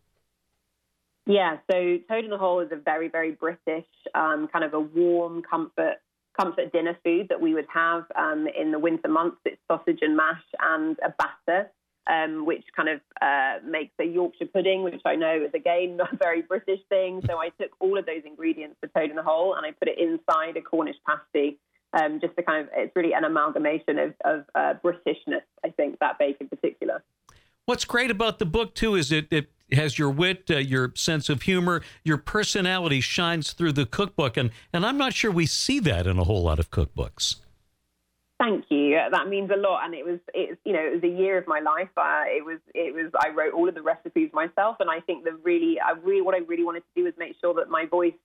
Yeah, 1.26 1.58
so 1.70 1.98
Toad 2.10 2.24
in 2.24 2.30
the 2.30 2.38
Hole 2.38 2.60
is 2.62 2.72
a 2.72 2.76
very, 2.76 3.08
very 3.08 3.32
British 3.32 3.86
um, 4.16 4.48
kind 4.52 4.66
of 4.66 4.74
a 4.74 4.80
warm 4.80 5.44
comfort 5.44 5.98
comfort 6.40 6.72
dinner 6.72 6.98
food 7.04 7.28
that 7.30 7.42
we 7.42 7.54
would 7.54 7.68
have 7.74 8.06
um, 8.16 8.48
in 8.58 8.72
the 8.72 8.80
winter 8.80 9.10
months. 9.10 9.38
It's 9.46 9.62
sausage 9.70 10.00
and 10.02 10.16
mash 10.16 10.42
and 10.62 10.98
a 11.04 11.14
batter, 11.20 11.70
um, 12.08 12.46
which 12.46 12.64
kind 12.76 12.88
of 12.88 13.02
uh, 13.22 13.58
makes 13.70 13.94
a 14.00 14.06
Yorkshire 14.06 14.46
pudding, 14.46 14.84
which 14.84 15.02
I 15.06 15.16
know 15.16 15.44
is 15.46 15.54
again 15.54 15.98
not 15.98 16.14
a 16.14 16.18
very 16.18 16.42
British 16.42 16.80
thing. 16.90 17.22
So 17.28 17.38
I 17.38 17.50
took 17.50 17.72
all 17.80 17.98
of 17.98 18.06
those 18.06 18.24
ingredients 18.26 18.78
for 18.80 18.88
Toad 18.88 19.10
in 19.10 19.16
the 19.16 19.24
Hole 19.24 19.56
and 19.56 19.66
I 19.66 19.72
put 19.72 19.90
it 19.90 20.00
inside 20.00 20.58
a 20.58 20.62
Cornish 20.62 20.96
pasty 21.08 21.60
um, 21.94 22.20
just 22.20 22.36
to 22.38 22.44
kind 22.44 22.66
of, 22.66 22.70
it's 22.76 22.96
really 22.96 23.14
an 23.14 23.24
amalgamation 23.24 24.00
of, 24.00 24.14
of 24.26 24.46
uh, 24.56 24.74
Britishness, 24.84 25.44
I 25.64 25.70
think, 25.70 26.00
that 26.00 26.18
bake 26.20 26.38
in 26.40 26.48
particular. 26.48 27.04
What's 27.66 27.86
great 27.86 28.12
about 28.12 28.40
the 28.40 28.46
book, 28.46 28.74
too, 28.74 28.96
is 28.96 29.12
it, 29.12 29.28
it 29.32 29.50
has 29.72 30.00
your 30.00 30.10
wit, 30.10 30.50
uh, 30.50 30.58
your 30.58 30.92
sense 30.96 31.30
of 31.30 31.44
humor, 31.44 31.82
your 32.04 32.18
personality 32.18 33.02
shines 33.02 33.54
through 33.54 33.74
the 33.74 33.86
cookbook. 33.86 34.36
And, 34.36 34.52
and 34.74 34.86
I'm 34.86 34.98
not 34.98 35.14
sure 35.14 35.32
we 35.32 35.46
see 35.46 35.80
that 35.80 36.08
in 36.08 36.18
a 36.18 36.24
whole 36.24 36.44
lot 36.44 36.60
of 36.60 36.72
cookbooks. 36.72 37.38
Thank 38.40 38.66
you. 38.70 38.98
That 39.12 39.28
means 39.28 39.52
a 39.54 39.56
lot, 39.56 39.86
and 39.86 39.94
it 39.94 40.04
was, 40.04 40.18
it's, 40.34 40.60
you 40.66 40.74
know, 40.74 40.80
it 40.80 40.96
was 40.96 41.04
a 41.04 41.16
year 41.16 41.38
of 41.38 41.46
my 41.48 41.60
life. 41.60 41.90
Uh, 41.96 42.24
it 42.26 42.44
was, 42.44 42.58
it 42.74 42.92
was. 42.92 43.12
I 43.16 43.30
wrote 43.30 43.54
all 43.54 43.70
of 43.70 43.76
the 43.76 43.84
recipes 43.84 44.32
myself, 44.34 44.78
and 44.80 44.90
I 44.90 45.00
think 45.00 45.26
the 45.26 45.34
really, 45.44 45.80
I 45.80 45.92
really, 45.92 46.22
what 46.22 46.34
I 46.34 46.40
really 46.40 46.64
wanted 46.64 46.80
to 46.80 46.90
do 46.96 47.04
was 47.04 47.14
make 47.20 47.36
sure 47.40 47.54
that 47.54 47.70
my 47.70 47.86
voice 47.86 48.16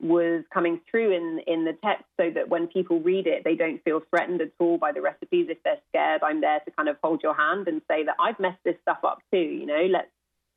was 0.00 0.44
coming 0.52 0.80
through 0.90 1.12
in, 1.14 1.40
in 1.46 1.64
the 1.64 1.76
text 1.84 2.04
so 2.18 2.30
that 2.34 2.48
when 2.48 2.66
people 2.66 3.00
read 3.00 3.26
it, 3.26 3.44
they 3.44 3.54
don't 3.54 3.82
feel 3.84 4.00
threatened 4.10 4.40
at 4.40 4.50
all 4.58 4.78
by 4.78 4.92
the 4.92 5.02
recipes. 5.02 5.46
If 5.50 5.58
they're 5.62 5.80
scared, 5.90 6.22
I'm 6.22 6.40
there 6.40 6.60
to 6.60 6.70
kind 6.70 6.88
of 6.88 6.96
hold 7.02 7.22
your 7.22 7.34
hand 7.34 7.68
and 7.68 7.82
say 7.88 8.04
that 8.04 8.16
I've 8.18 8.40
messed 8.40 8.62
this 8.64 8.76
stuff 8.82 8.98
up 9.04 9.18
too. 9.32 9.38
You 9.38 9.66
know, 9.66 9.86
let's 9.90 10.08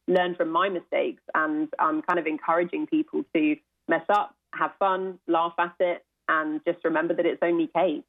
learn 0.08 0.36
from 0.36 0.50
my 0.50 0.70
mistakes. 0.70 1.22
And 1.36 1.68
I'm 1.80 2.02
kind 2.02 2.20
of 2.20 2.26
encouraging 2.26 2.88
people 2.88 3.24
to 3.36 3.56
mess 3.88 4.06
up, 4.10 4.36
have 4.54 4.72
fun, 4.80 5.20
laugh 5.28 5.54
at 5.60 5.76
it, 5.80 6.06
and 6.30 6.62
just 6.66 6.84
remember 6.86 7.14
that 7.14 7.26
it's 7.26 7.44
only 7.44 7.68
cake. 7.68 8.06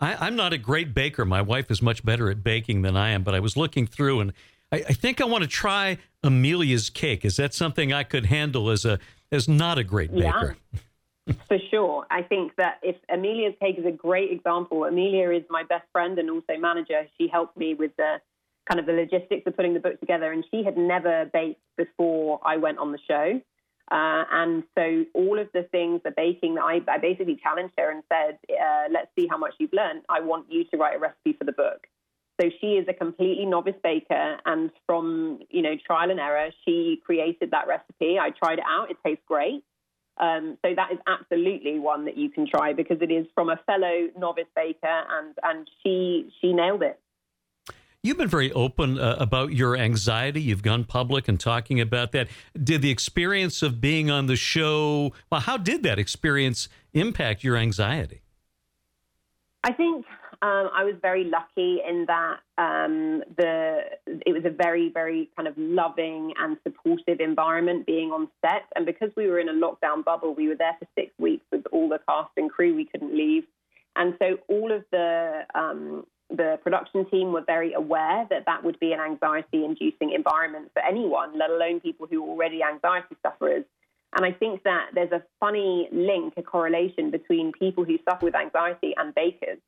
I, 0.00 0.26
am 0.26 0.36
not 0.36 0.52
a 0.52 0.58
great 0.58 0.92
baker. 0.92 1.24
My 1.24 1.40
wife 1.40 1.70
is 1.70 1.80
much 1.80 2.04
better 2.04 2.28
at 2.28 2.42
baking 2.42 2.82
than 2.82 2.96
I 2.96 3.10
am, 3.10 3.22
but 3.22 3.34
I 3.34 3.40
was 3.40 3.56
looking 3.56 3.86
through 3.86 4.20
and 4.20 4.32
I, 4.72 4.76
I 4.88 4.92
think 4.92 5.20
I 5.20 5.24
want 5.24 5.42
to 5.42 5.48
try 5.48 5.98
Amelia's 6.24 6.90
cake. 6.90 7.24
Is 7.24 7.36
that 7.36 7.54
something 7.54 7.92
I 7.92 8.02
could 8.02 8.26
handle 8.26 8.70
as 8.70 8.84
a 8.84 8.98
as 9.30 9.48
not 9.48 9.78
a 9.78 9.84
great 9.84 10.12
baker? 10.12 10.56
Yeah. 10.72 11.34
For 11.46 11.58
sure. 11.70 12.04
I 12.10 12.22
think 12.22 12.56
that 12.56 12.80
if 12.82 12.96
Amelia's 13.08 13.54
cake 13.60 13.76
is 13.78 13.86
a 13.86 13.92
great 13.92 14.32
example, 14.32 14.84
Amelia 14.84 15.30
is 15.30 15.44
my 15.48 15.62
best 15.62 15.84
friend 15.92 16.18
and 16.18 16.28
also 16.28 16.56
manager. 16.58 17.06
She 17.16 17.28
helped 17.28 17.56
me 17.56 17.74
with 17.74 17.92
the 17.96 18.16
kind 18.68 18.80
of 18.80 18.86
the 18.86 18.92
logistics 18.92 19.46
of 19.46 19.56
putting 19.56 19.74
the 19.74 19.80
book 19.80 20.00
together, 20.00 20.32
and 20.32 20.44
she 20.50 20.64
had 20.64 20.76
never 20.76 21.26
baked 21.32 21.60
before 21.76 22.40
I 22.44 22.56
went 22.56 22.78
on 22.78 22.90
the 22.90 22.98
show. 23.06 23.40
Uh, 23.90 24.24
and 24.32 24.62
so 24.76 25.04
all 25.14 25.38
of 25.38 25.48
the 25.52 25.64
things, 25.64 26.00
the 26.04 26.12
baking, 26.16 26.58
I, 26.58 26.80
I 26.88 26.98
basically 26.98 27.38
challenged 27.42 27.74
her 27.78 27.90
and 27.90 28.02
said, 28.10 28.38
uh, 28.50 28.88
let's 28.90 29.08
see 29.16 29.26
how 29.28 29.36
much 29.36 29.54
you've 29.58 29.72
learned. 29.72 30.02
I 30.08 30.20
want 30.20 30.46
you 30.50 30.64
to 30.64 30.76
write 30.76 30.96
a 30.96 30.98
recipe 30.98 31.34
for 31.34 31.44
the 31.44 31.52
book. 31.52 31.86
So 32.42 32.50
she 32.60 32.72
is 32.72 32.88
a 32.88 32.92
completely 32.92 33.46
novice 33.46 33.76
baker, 33.84 34.38
and 34.44 34.70
from 34.84 35.38
you 35.48 35.62
know 35.62 35.76
trial 35.86 36.10
and 36.10 36.18
error, 36.18 36.50
she 36.64 37.00
created 37.04 37.52
that 37.52 37.68
recipe. 37.68 38.18
I 38.18 38.30
tried 38.30 38.58
it 38.58 38.64
out; 38.68 38.90
it 38.90 38.96
tastes 39.06 39.22
great. 39.28 39.62
Um, 40.18 40.58
so 40.64 40.74
that 40.74 40.90
is 40.92 40.98
absolutely 41.06 41.78
one 41.78 42.04
that 42.06 42.16
you 42.16 42.30
can 42.30 42.48
try 42.48 42.72
because 42.72 42.98
it 43.00 43.12
is 43.12 43.26
from 43.34 43.48
a 43.48 43.60
fellow 43.64 44.08
novice 44.18 44.48
baker, 44.56 45.04
and 45.10 45.36
and 45.44 45.70
she 45.82 46.32
she 46.40 46.52
nailed 46.52 46.82
it. 46.82 46.98
You've 48.02 48.18
been 48.18 48.26
very 48.26 48.50
open 48.50 48.98
uh, 48.98 49.14
about 49.20 49.52
your 49.52 49.76
anxiety. 49.76 50.42
You've 50.42 50.64
gone 50.64 50.82
public 50.82 51.28
and 51.28 51.38
talking 51.38 51.80
about 51.80 52.10
that. 52.10 52.26
Did 52.60 52.82
the 52.82 52.90
experience 52.90 53.62
of 53.62 53.80
being 53.80 54.10
on 54.10 54.26
the 54.26 54.34
show? 54.34 55.12
Well, 55.30 55.42
how 55.42 55.58
did 55.58 55.84
that 55.84 56.00
experience 56.00 56.68
impact 56.92 57.44
your 57.44 57.56
anxiety? 57.56 58.22
I 59.62 59.72
think 59.72 60.04
um, 60.42 60.70
I 60.74 60.82
was 60.82 60.94
very 61.00 61.22
lucky 61.22 61.80
in 61.88 62.06
that 62.06 62.38
um, 62.58 63.22
the 63.36 63.82
it 64.26 64.32
was 64.32 64.44
a 64.44 64.50
very 64.50 64.88
very 64.88 65.30
kind 65.36 65.46
of 65.46 65.54
loving 65.56 66.34
and 66.36 66.56
supportive 66.66 67.20
environment 67.20 67.86
being 67.86 68.10
on 68.10 68.28
set, 68.44 68.64
and 68.74 68.84
because 68.84 69.10
we 69.16 69.28
were 69.28 69.38
in 69.38 69.48
a 69.48 69.52
lockdown 69.52 70.04
bubble, 70.04 70.34
we 70.34 70.48
were 70.48 70.56
there 70.56 70.76
for 70.80 70.88
six 70.98 71.12
weeks 71.18 71.44
with 71.52 71.64
all 71.70 71.88
the 71.88 72.00
cast 72.08 72.30
and 72.36 72.50
crew. 72.50 72.74
We 72.74 72.86
couldn't 72.86 73.16
leave, 73.16 73.44
and 73.94 74.14
so 74.18 74.38
all 74.48 74.72
of 74.72 74.84
the 74.90 75.42
um, 75.54 76.06
the 76.28 76.58
production 76.60 77.08
team 77.08 77.32
were 77.32 77.44
very 77.46 77.72
aware 77.74 78.26
that 78.30 78.44
that 78.46 78.64
would 78.64 78.80
be 78.80 78.92
an 78.92 78.98
anxiety 78.98 79.64
inducing 79.64 80.10
environment 80.12 80.72
for 80.72 80.82
anyone, 80.84 81.38
let 81.38 81.50
alone 81.50 81.78
people 81.78 82.08
who 82.10 82.24
are 82.24 82.28
already 82.28 82.62
anxiety 82.64 83.14
sufferers. 83.22 83.64
And 84.16 84.26
I 84.26 84.32
think 84.32 84.64
that 84.64 84.88
there's 84.94 85.12
a 85.12 85.22
funny 85.40 85.88
link, 85.92 86.34
a 86.36 86.42
correlation 86.42 87.10
between 87.10 87.52
people 87.52 87.84
who 87.84 87.98
suffer 88.08 88.26
with 88.26 88.34
anxiety 88.34 88.92
and 88.96 89.14
bakers. 89.14 89.58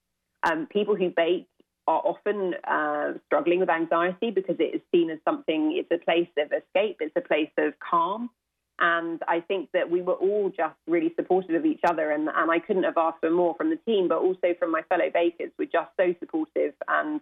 Um, 0.45 0.67
people 0.67 0.95
who 0.95 1.11
bake 1.11 1.49
are 1.87 2.03
often 2.05 2.55
uh, 2.65 3.15
struggling 3.27 3.61
with 3.61 3.69
anxiety 3.69 4.31
because 4.31 4.57
it 4.59 4.75
is 4.75 4.81
seen 4.93 5.11
as 5.11 5.19
something, 5.25 5.77
it's 5.77 5.91
a 5.91 6.03
place 6.03 6.29
of 6.39 6.53
escape, 6.53 6.97
it's 7.01 7.17
a 7.17 7.21
place 7.21 7.51
of 7.59 7.75
calm. 7.79 8.31
And 8.79 9.23
I 9.29 9.41
think 9.41 9.71
that 9.73 9.91
we 9.91 10.03
were 10.03 10.15
all 10.15 10.51
just 10.55 10.75
really 10.89 11.13
supportive 11.15 11.55
of 11.55 11.65
each 11.65 11.83
other. 11.87 12.11
And, 12.11 12.29
and 12.35 12.51
I 12.51 12.59
couldn't 12.59 12.83
have 12.83 12.97
asked 12.97 13.21
for 13.21 13.31
more 13.31 13.55
from 13.55 13.71
the 13.71 13.77
team, 13.77 14.09
but 14.09 14.19
also 14.19 14.55
from 14.59 14.73
my 14.73 14.83
fellow 14.89 15.11
bakers. 15.13 15.53
We're 15.59 15.67
just 15.67 15.91
so 15.97 16.15
supportive. 16.19 16.75
And 16.89 17.21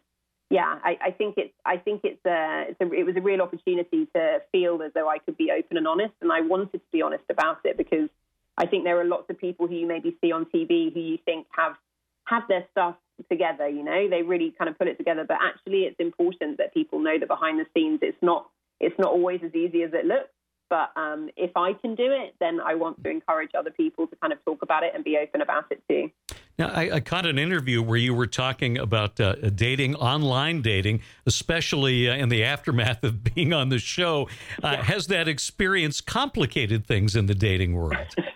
yeah, 0.49 0.79
I, 0.83 0.99
I 1.03 1.11
think 1.11 1.35
it's 1.37 1.53
I 1.67 1.77
think 1.77 2.03
it's 2.05 2.25
a, 2.25 2.67
it's 2.69 2.81
a, 2.81 2.91
it 2.93 3.05
was 3.05 3.17
a 3.17 3.21
real 3.21 3.43
opportunity 3.43 4.07
to 4.15 4.39
feel 4.51 4.81
as 4.83 4.93
though 4.95 5.09
I 5.09 5.19
could 5.19 5.37
be 5.37 5.51
open 5.51 5.77
and 5.77 5.87
honest. 5.87 6.15
And 6.23 6.33
I 6.33 6.41
wanted 6.41 6.73
to 6.73 6.91
be 6.91 7.03
honest 7.03 7.25
about 7.31 7.59
it 7.65 7.77
because 7.77 8.09
I 8.57 8.67
think 8.67 8.85
there 8.85 8.99
are 9.01 9.05
lots 9.05 9.29
of 9.29 9.39
people 9.39 9.67
who 9.67 9.75
you 9.75 9.87
maybe 9.87 10.17
see 10.23 10.33
on 10.33 10.47
TV 10.47 10.93
who 10.93 11.01
you 11.01 11.19
think 11.25 11.47
have 11.51 11.77
have 12.25 12.43
their 12.49 12.67
stuff 12.71 12.97
together. 13.31 13.69
You 13.69 13.85
know, 13.85 14.09
they 14.09 14.23
really 14.23 14.55
kind 14.57 14.69
of 14.69 14.79
put 14.79 14.89
it 14.89 14.97
together. 14.97 15.25
But 15.27 15.39
actually, 15.43 15.83
it's 15.83 15.99
important 15.99 16.59
that 16.59 16.75
people 16.75 16.99
know 16.99 17.19
that 17.19 17.29
behind 17.29 17.59
the 17.59 17.67
scenes, 17.75 18.01
it's 18.03 18.19
not 18.23 18.49
it's 18.81 18.99
not 18.99 19.13
always 19.13 19.41
as 19.45 19.55
easy 19.55 19.83
as 19.83 19.91
it 19.93 20.07
looks. 20.07 20.31
But 20.69 20.91
um, 20.97 21.29
if 21.37 21.51
I 21.55 21.75
can 21.75 21.95
do 21.95 22.11
it, 22.11 22.35
then 22.41 22.59
I 22.59 22.75
want 22.75 23.03
to 23.05 23.11
encourage 23.11 23.51
other 23.57 23.71
people 23.71 24.07
to 24.07 24.17
kind 24.17 24.33
of 24.33 24.43
talk 24.45 24.63
about 24.63 24.83
it 24.85 24.93
and 24.95 25.05
be 25.05 25.19
open 25.19 25.43
about 25.43 25.67
it 25.71 25.83
too. 25.89 26.11
Now, 26.59 26.69
I, 26.69 26.97
I 26.97 27.01
caught 27.01 27.27
an 27.27 27.39
interview 27.39 27.83
where 27.83 27.97
you 27.97 28.15
were 28.15 28.27
talking 28.27 28.79
about 28.79 29.19
uh, 29.21 29.35
dating, 29.35 29.97
online 29.97 30.63
dating, 30.63 31.01
especially 31.27 32.09
uh, 32.09 32.15
in 32.15 32.29
the 32.29 32.45
aftermath 32.45 33.03
of 33.05 33.25
being 33.35 33.53
on 33.53 33.71
the 33.71 33.79
show. 33.79 34.29
Uh, 34.63 34.73
yeah. 34.73 34.83
Has 34.83 35.07
that 35.09 35.29
experience 35.29 36.01
complicated 36.01 36.87
things 36.87 37.17
in 37.17 37.27
the 37.27 37.35
dating 37.35 37.75
world? 37.75 38.15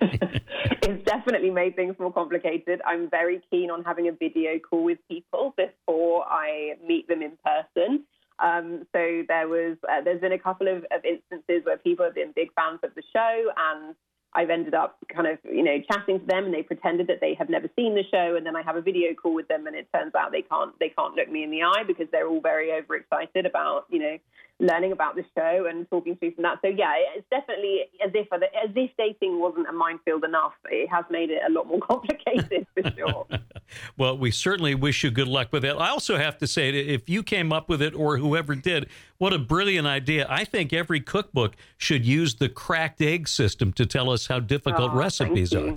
it's 0.83 1.05
definitely 1.05 1.51
made 1.51 1.77
things 1.77 1.95
more 1.99 2.13
complicated. 2.13 2.81
I'm 2.87 3.11
very 3.11 3.41
keen 3.51 3.71
on 3.71 3.85
having 3.85 4.09
a 4.09 4.13
video 4.13 4.59
call 4.59 4.85
with 4.85 4.99
people 5.09 5.55
before 5.57 6.25
I 6.25 6.75
meet 6.87 7.09
them 7.09 7.23
in 7.23 7.33
person. 7.45 8.05
Um, 8.39 8.87
so 8.93 9.23
there 9.29 9.49
was, 9.49 9.77
uh, 9.91 10.03
there's 10.03 10.21
been 10.21 10.33
a 10.33 10.39
couple 10.39 10.69
of, 10.69 10.79
of, 10.91 11.05
instances 11.05 11.65
where 11.65 11.79
people 11.79 12.05
have 12.05 12.15
been 12.15 12.33
big 12.37 12.53
fans 12.55 12.81
of 12.83 12.95
the 12.95 13.03
show, 13.13 13.51
and 13.57 13.95
I've 14.37 14.51
ended 14.51 14.75
up 14.75 14.99
kind 15.09 15.27
of, 15.27 15.39
you 15.45 15.63
know, 15.63 15.79
chatting 15.91 16.21
to 16.21 16.27
them, 16.27 16.45
and 16.45 16.55
they 16.55 16.63
pretended 16.63 17.07
that 17.07 17.21
they 17.23 17.35
have 17.35 17.49
never 17.49 17.69
seen 17.75 17.95
the 17.95 18.05
show, 18.11 18.37
and 18.37 18.45
then 18.45 18.55
I 18.55 18.63
have 18.63 18.77
a 18.77 18.83
video 18.83 19.15
call 19.15 19.35
with 19.35 19.49
them, 19.49 19.67
and 19.67 19.75
it 19.75 19.89
turns 19.95 20.15
out 20.15 20.31
they 20.31 20.43
can't, 20.43 20.79
they 20.79 20.91
can't 20.91 21.15
look 21.15 21.31
me 21.31 21.43
in 21.43 21.51
the 21.51 21.63
eye 21.63 21.85
because 21.87 22.07
they're 22.13 22.29
all 22.29 22.43
very 22.43 22.71
overexcited 22.71 23.47
about, 23.47 23.87
you 23.89 23.99
know, 23.99 24.19
learning 24.59 24.93
about 24.93 25.15
the 25.17 25.25
show 25.37 25.67
and 25.69 25.89
talking 25.91 26.17
to 26.17 26.31
from 26.33 26.43
that. 26.43 26.59
So 26.63 26.69
yeah, 26.69 26.95
it's 27.15 27.27
definitely 27.31 27.83
as 28.05 28.11
if 28.15 28.27
as 28.33 28.71
if 28.75 28.91
dating 28.97 29.39
wasn't 29.39 29.69
a 29.69 29.73
minefield 29.73 30.25
enough. 30.25 30.55
It 30.71 30.89
has 30.89 31.05
made 31.11 31.31
it 31.31 31.43
a 31.47 31.51
lot 31.51 31.67
more 31.67 31.81
complicated 31.91 32.67
for 32.75 32.91
sure. 32.93 33.27
well, 33.99 34.17
we 34.17 34.31
certainly 34.31 34.75
wish 34.75 35.05
you 35.05 35.11
good 35.11 35.29
luck 35.29 35.49
with 35.53 35.65
it. 35.65 35.77
I 35.77 35.91
also 35.91 36.17
have 36.17 36.39
to 36.39 36.47
say, 36.47 36.71
if 36.71 37.09
you 37.09 37.23
came 37.23 37.53
up 37.53 37.69
with 37.69 37.83
it 37.83 37.95
or 37.95 38.17
whoever 38.17 38.55
did, 38.55 38.89
what 39.19 39.33
a 39.33 39.39
brilliant 39.39 39.87
idea! 39.87 40.27
I 40.29 40.45
think 40.45 40.73
every 40.73 41.01
cookbook 41.01 41.55
should 41.77 42.07
use 42.07 42.37
the 42.37 42.49
cracked 42.49 43.03
egg 43.03 43.29
system 43.29 43.73
to 43.75 43.85
tell 43.85 44.11
us 44.11 44.27
how 44.27 44.41
difficult 44.41 44.93
oh, 44.93 44.97
recipes 44.97 45.55
are. 45.55 45.77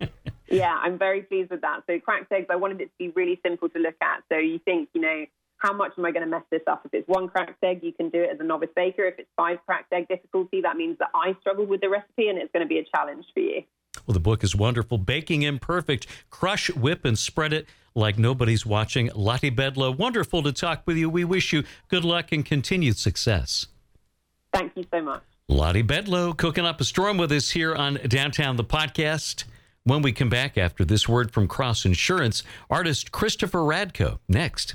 yeah, 0.48 0.78
I'm 0.82 0.98
very 0.98 1.22
pleased 1.22 1.50
with 1.50 1.60
that. 1.60 1.82
So 1.86 1.98
cracked 2.00 2.32
eggs, 2.32 2.46
I 2.48 2.56
wanted 2.56 2.80
it 2.80 2.86
to 2.86 2.98
be 2.98 3.08
really 3.10 3.38
simple 3.44 3.68
to 3.68 3.78
look 3.78 3.96
at. 4.00 4.22
So 4.30 4.38
you 4.38 4.58
think, 4.60 4.88
you 4.94 5.00
know 5.02 5.24
how 5.64 5.72
much 5.72 5.92
am 5.96 6.04
I 6.04 6.10
going 6.10 6.24
to 6.24 6.30
mess 6.30 6.42
this 6.50 6.60
up? 6.66 6.82
If 6.84 6.92
it's 6.92 7.08
one 7.08 7.26
cracked 7.26 7.64
egg, 7.64 7.80
you 7.82 7.92
can 7.92 8.10
do 8.10 8.22
it 8.22 8.28
as 8.30 8.38
a 8.38 8.44
novice 8.44 8.68
baker. 8.76 9.04
If 9.04 9.18
it's 9.18 9.30
five 9.34 9.58
cracked 9.64 9.90
egg 9.94 10.08
difficulty, 10.08 10.60
that 10.60 10.76
means 10.76 10.98
that 10.98 11.08
I 11.14 11.34
struggled 11.40 11.70
with 11.70 11.80
the 11.80 11.88
recipe 11.88 12.28
and 12.28 12.38
it's 12.38 12.52
going 12.52 12.62
to 12.62 12.68
be 12.68 12.78
a 12.78 12.84
challenge 12.94 13.24
for 13.32 13.40
you. 13.40 13.62
Well, 14.06 14.12
the 14.12 14.20
book 14.20 14.44
is 14.44 14.54
wonderful. 14.54 14.98
Baking 14.98 15.40
Imperfect. 15.40 16.06
Crush, 16.28 16.68
whip, 16.70 17.06
and 17.06 17.18
spread 17.18 17.54
it 17.54 17.66
like 17.94 18.18
nobody's 18.18 18.66
watching. 18.66 19.10
Lottie 19.14 19.50
Bedlow, 19.50 19.96
wonderful 19.96 20.42
to 20.42 20.52
talk 20.52 20.82
with 20.84 20.98
you. 20.98 21.08
We 21.08 21.24
wish 21.24 21.52
you 21.54 21.64
good 21.88 22.04
luck 22.04 22.30
and 22.30 22.44
continued 22.44 22.98
success. 22.98 23.66
Thank 24.52 24.72
you 24.76 24.84
so 24.92 25.00
much. 25.00 25.22
Lottie 25.48 25.82
Bedlow 25.82 26.36
cooking 26.36 26.66
up 26.66 26.80
a 26.80 26.84
storm 26.84 27.16
with 27.16 27.32
us 27.32 27.50
here 27.50 27.74
on 27.74 27.94
Downtown 28.06 28.56
the 28.56 28.64
Podcast. 28.64 29.44
When 29.84 30.02
we 30.02 30.12
come 30.12 30.30
back 30.30 30.58
after 30.58 30.84
this 30.84 31.08
word 31.08 31.30
from 31.30 31.48
Cross 31.48 31.86
Insurance, 31.86 32.42
artist 32.68 33.12
Christopher 33.12 33.60
Radko 33.60 34.18
next 34.28 34.74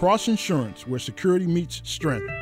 Cross 0.00 0.28
Insurance, 0.28 0.86
where 0.86 0.98
security 0.98 1.46
meets 1.46 1.82
strength. 1.84 2.32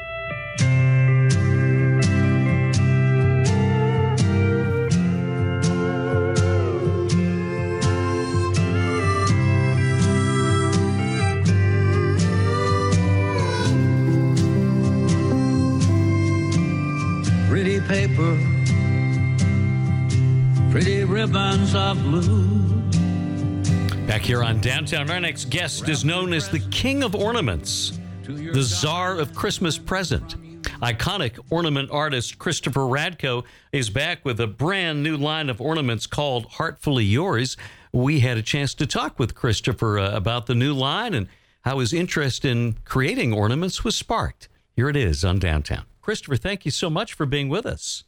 Downtown, 24.60 25.08
our 25.08 25.20
next 25.20 25.50
guest 25.50 25.88
is 25.88 26.04
known 26.04 26.32
as 26.32 26.48
the 26.48 26.58
King 26.70 27.04
of 27.04 27.14
Ornaments, 27.14 28.00
the 28.24 28.62
Czar 28.62 29.16
of 29.20 29.32
Christmas 29.32 29.78
Present. 29.78 30.34
Iconic 30.80 31.38
ornament 31.50 31.92
artist 31.92 32.38
Christopher 32.40 32.80
Radko 32.80 33.44
is 33.70 33.88
back 33.88 34.24
with 34.24 34.40
a 34.40 34.48
brand 34.48 35.04
new 35.04 35.16
line 35.16 35.48
of 35.48 35.60
ornaments 35.60 36.08
called 36.08 36.46
Heartfully 36.46 37.04
Yours. 37.04 37.56
We 37.92 38.18
had 38.18 38.36
a 38.36 38.42
chance 38.42 38.74
to 38.74 38.86
talk 38.86 39.16
with 39.18 39.36
Christopher 39.36 40.00
uh, 40.00 40.16
about 40.16 40.46
the 40.46 40.56
new 40.56 40.74
line 40.74 41.14
and 41.14 41.28
how 41.60 41.78
his 41.78 41.92
interest 41.92 42.44
in 42.44 42.78
creating 42.84 43.32
ornaments 43.32 43.84
was 43.84 43.94
sparked. 43.94 44.48
Here 44.74 44.88
it 44.88 44.96
is 44.96 45.24
on 45.24 45.38
Downtown. 45.38 45.84
Christopher, 46.00 46.36
thank 46.36 46.64
you 46.64 46.72
so 46.72 46.90
much 46.90 47.14
for 47.14 47.26
being 47.26 47.48
with 47.48 47.64
us. 47.64 48.02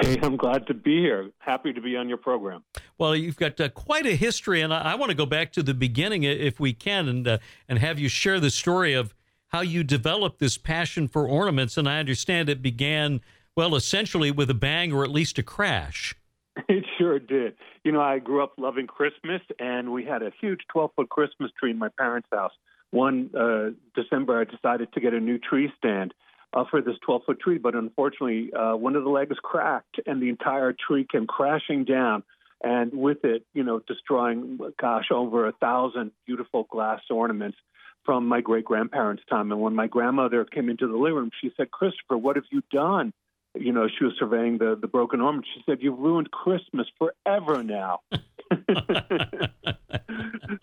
Hey, 0.00 0.18
I'm 0.20 0.36
glad 0.36 0.66
to 0.66 0.74
be 0.74 0.98
here. 1.00 1.30
Happy 1.38 1.72
to 1.72 1.80
be 1.80 1.96
on 1.96 2.08
your 2.08 2.18
program. 2.18 2.64
Well, 2.98 3.16
you've 3.16 3.36
got 3.36 3.58
uh, 3.60 3.70
quite 3.70 4.04
a 4.04 4.14
history, 4.14 4.60
and 4.60 4.72
I, 4.72 4.92
I, 4.92 4.94
want 4.94 5.10
to 5.10 5.16
go 5.16 5.24
back 5.24 5.52
to 5.52 5.62
the 5.62 5.72
beginning, 5.72 6.22
if 6.22 6.60
we 6.60 6.74
can, 6.74 7.08
and 7.08 7.26
uh, 7.26 7.38
and 7.68 7.78
have 7.78 7.98
you 7.98 8.08
share 8.08 8.38
the 8.38 8.50
story 8.50 8.92
of 8.92 9.14
how 9.48 9.60
you 9.60 9.82
developed 9.82 10.38
this 10.38 10.58
passion 10.58 11.08
for 11.08 11.26
ornaments. 11.26 11.78
And 11.78 11.88
I 11.88 11.98
understand 11.98 12.48
it 12.48 12.60
began, 12.60 13.20
well, 13.56 13.74
essentially 13.74 14.30
with 14.30 14.50
a 14.50 14.54
bang 14.54 14.92
or 14.92 15.02
at 15.02 15.10
least 15.10 15.38
a 15.38 15.42
crash. 15.42 16.14
It 16.68 16.86
sure 16.96 17.18
did. 17.18 17.54
You 17.84 17.92
know, 17.92 18.00
I 18.00 18.18
grew 18.18 18.42
up 18.42 18.54
loving 18.56 18.86
Christmas, 18.86 19.42
and 19.58 19.92
we 19.92 20.06
had 20.06 20.22
a 20.22 20.32
huge 20.40 20.60
12 20.72 20.90
foot 20.96 21.08
Christmas 21.10 21.50
tree 21.60 21.70
in 21.70 21.78
my 21.78 21.90
parents' 21.98 22.28
house. 22.32 22.52
One 22.92 23.28
uh, 23.38 23.70
December, 23.94 24.40
I 24.40 24.44
decided 24.44 24.90
to 24.94 25.00
get 25.00 25.12
a 25.12 25.20
new 25.20 25.38
tree 25.38 25.70
stand 25.76 26.14
uh, 26.56 26.64
for 26.70 26.80
this 26.80 26.96
12 27.04 27.22
foot 27.26 27.38
tree, 27.38 27.58
but 27.58 27.74
unfortunately, 27.74 28.50
uh, 28.54 28.74
one 28.74 28.96
of 28.96 29.04
the 29.04 29.10
legs 29.10 29.36
cracked 29.42 30.00
and 30.06 30.22
the 30.22 30.30
entire 30.30 30.72
tree 30.72 31.06
came 31.10 31.26
crashing 31.26 31.84
down. 31.84 32.22
And 32.64 32.90
with 32.94 33.22
it, 33.24 33.44
you 33.52 33.62
know, 33.62 33.80
destroying, 33.86 34.58
gosh, 34.80 35.08
over 35.12 35.46
a 35.46 35.52
thousand 35.52 36.12
beautiful 36.24 36.64
glass 36.70 37.02
ornaments 37.10 37.58
from 38.06 38.26
my 38.26 38.40
great 38.40 38.64
grandparents' 38.64 39.22
time. 39.28 39.52
And 39.52 39.60
when 39.60 39.74
my 39.74 39.86
grandmother 39.86 40.46
came 40.46 40.70
into 40.70 40.88
the 40.88 40.96
living 40.96 41.18
room, 41.18 41.30
she 41.42 41.52
said, 41.58 41.70
Christopher, 41.70 42.16
what 42.16 42.36
have 42.36 42.46
you 42.50 42.62
done? 42.72 43.12
You 43.54 43.72
know, 43.72 43.88
she 43.88 44.04
was 44.04 44.14
surveying 44.18 44.56
the, 44.56 44.78
the 44.80 44.86
broken 44.86 45.20
ornament. 45.20 45.46
She 45.54 45.62
said, 45.66 45.78
You've 45.82 45.98
ruined 45.98 46.30
Christmas 46.30 46.86
forever 46.98 47.62
now. 47.62 48.00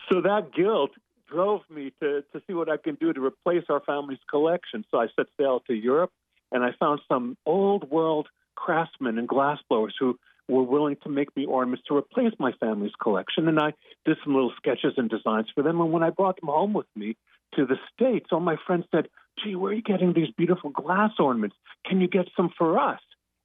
so 0.10 0.22
that 0.22 0.52
guilt 0.56 0.92
drove 1.34 1.62
me 1.70 1.92
to, 2.02 2.24
to 2.32 2.42
see 2.46 2.54
what 2.54 2.70
I 2.70 2.78
can 2.78 2.96
do 2.96 3.12
to 3.12 3.24
replace 3.24 3.63
our 3.70 3.82
family's 3.82 4.20
collection. 4.30 4.86
So 4.92 5.00
I 5.00 5.08
set 5.16 5.25
sail 5.40 5.62
to 5.68 5.74
Europe 5.74 6.12
and 6.52 6.63
I 6.63 6.70
found 6.80 7.02
some 7.08 7.38
old 7.46 7.90
world 7.90 8.28
craftsmen 8.56 9.18
and 9.18 9.28
glassblowers 9.28 9.94
who 10.00 10.18
were 10.48 10.63
willing 10.63 10.98
to 11.04 11.10
make 11.10 11.36
me 11.36 11.46
ornaments 11.46 11.84
to 11.88 11.98
replace 11.98 12.34
my 12.38 12.52
family's 12.60 12.92
collection. 13.02 13.48
And 13.48 13.60
I 13.60 13.74
did 14.06 14.18
some 14.24 14.36
little 14.36 14.54
sketches 14.58 14.94
and 14.98 15.10
designs 15.10 15.48
for 15.54 15.63
them. 15.63 15.82
And 15.82 15.92
when 15.92 16.04
I 16.04 16.10
brought 16.12 16.40
them 16.40 16.50
home 16.50 16.74
with 16.74 16.88
me 16.96 17.18
to 17.56 17.66
the 17.66 17.78
States, 17.94 18.28
all 18.32 18.40
my 18.40 18.58
friends 18.68 18.86
said, 18.92 19.08
gee, 19.44 19.56
where 19.56 19.72
are 19.72 19.75
you 19.75 19.82
getting 19.82 20.13
these 20.13 20.32
beautiful 20.38 20.70
glass 20.70 21.12
ornaments? 21.18 21.56
Can 21.86 22.02
you 22.02 22.08
get 22.08 22.28
some 22.36 22.52
for 22.58 22.80
us? 22.80 23.00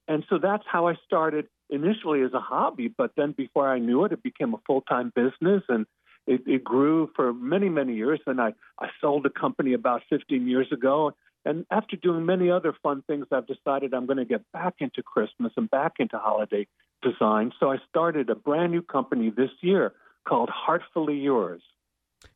And 0.07 0.25
so 0.29 0.39
that's 0.39 0.65
how 0.71 0.89
I 0.89 0.95
started 1.07 1.49
initially 1.71 2.23
as 2.23 2.33
a 2.33 2.41
hobby, 2.41 2.89
but 2.89 3.13
then 3.17 3.33
before 3.33 3.69
I 3.69 3.79
knew 3.79 4.05
it, 4.05 4.13
it 4.13 4.23
became 4.23 4.55
a 4.55 4.61
full 4.67 4.81
time 4.81 5.13
business 5.15 5.63
and 5.69 5.87
it, 6.29 6.43
it, 6.47 6.65
grew 6.65 7.11
for 7.17 7.33
many, 7.33 7.69
many 7.69 7.95
years. 7.95 8.21
And 8.27 8.41
I, 8.41 8.53
I 8.81 8.89
sold 9.01 9.25
the 9.25 9.31
company 9.31 9.73
about 9.73 10.03
15 10.11 10.47
years 10.47 10.69
ago. 10.73 11.13
And 11.45 11.65
after 11.71 11.97
doing 11.97 12.27
many 12.27 12.51
other 12.51 12.75
fun 12.83 13.03
things, 13.07 13.27
I've 13.33 13.47
decided 13.47 13.95
I'm 13.95 14.07
going 14.07 14.19
to 14.19 14.25
get 14.25 14.43
back 14.53 14.75
into 14.81 15.03
Christmas 15.03 15.53
and 15.57 15.71
back 15.71 15.95
into 15.99 16.19
holiday 16.19 16.67
design. 17.03 17.53
So 17.59 17.71
I 17.71 17.79
started 17.89 18.29
a 18.29 18.35
brand 18.35 18.73
new 18.73 18.83
company 18.83 19.31
this 19.31 19.51
year 19.63 19.93
called 20.29 20.51
Heartfully 20.51 21.17
Yours. 21.17 21.63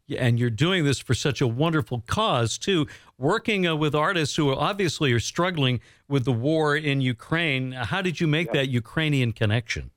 Yeah, 0.06 0.24
and 0.24 0.38
you're 0.38 0.50
doing 0.50 0.84
this 0.84 0.98
for 0.98 1.14
such 1.14 1.40
a 1.40 1.46
wonderful 1.46 2.02
cause 2.06 2.58
too, 2.58 2.86
working 3.18 3.66
uh, 3.66 3.76
with 3.76 3.94
artists 3.94 4.36
who 4.36 4.54
obviously 4.54 5.12
are 5.12 5.20
struggling 5.20 5.80
with 6.08 6.24
the 6.24 6.32
war 6.32 6.76
in 6.76 7.00
Ukraine. 7.00 7.72
How 7.72 8.02
did 8.02 8.20
you 8.20 8.26
make 8.26 8.48
yeah. 8.48 8.60
that 8.60 8.68
Ukrainian 8.68 9.32
connection? 9.32 9.90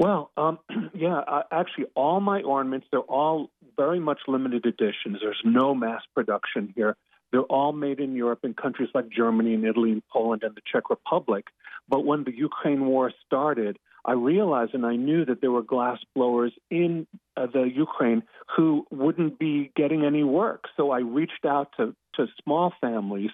Well, 0.00 0.30
um, 0.38 0.58
yeah, 0.94 1.18
uh, 1.18 1.42
actually, 1.52 1.84
all 1.94 2.20
my 2.20 2.40
ornaments, 2.40 2.86
they're 2.90 3.00
all 3.00 3.50
very 3.76 4.00
much 4.00 4.20
limited 4.26 4.64
editions. 4.64 5.18
There's 5.22 5.40
no 5.44 5.74
mass 5.74 6.00
production 6.14 6.72
here. 6.74 6.96
They're 7.30 7.42
all 7.42 7.72
made 7.72 8.00
in 8.00 8.16
Europe 8.16 8.40
in 8.42 8.54
countries 8.54 8.88
like 8.94 9.10
Germany 9.10 9.54
and 9.54 9.64
Italy 9.64 9.92
and 9.92 10.02
Poland 10.10 10.42
and 10.42 10.56
the 10.56 10.62
Czech 10.72 10.88
Republic. 10.88 11.48
But 11.86 12.06
when 12.06 12.24
the 12.24 12.34
Ukraine 12.34 12.86
war 12.86 13.12
started, 13.26 13.78
I 14.04 14.12
realized 14.12 14.72
and 14.74 14.86
I 14.86 14.96
knew 14.96 15.26
that 15.26 15.42
there 15.42 15.50
were 15.50 15.62
glass 15.62 15.98
blowers 16.14 16.52
in 16.70 17.06
uh, 17.36 17.46
the 17.52 17.64
Ukraine 17.64 18.22
who 18.56 18.86
wouldn't 18.90 19.38
be 19.38 19.70
getting 19.76 20.04
any 20.04 20.24
work. 20.24 20.64
So 20.78 20.90
I 20.90 21.00
reached 21.00 21.44
out 21.44 21.72
to, 21.76 21.94
to 22.14 22.26
small 22.42 22.72
families 22.80 23.30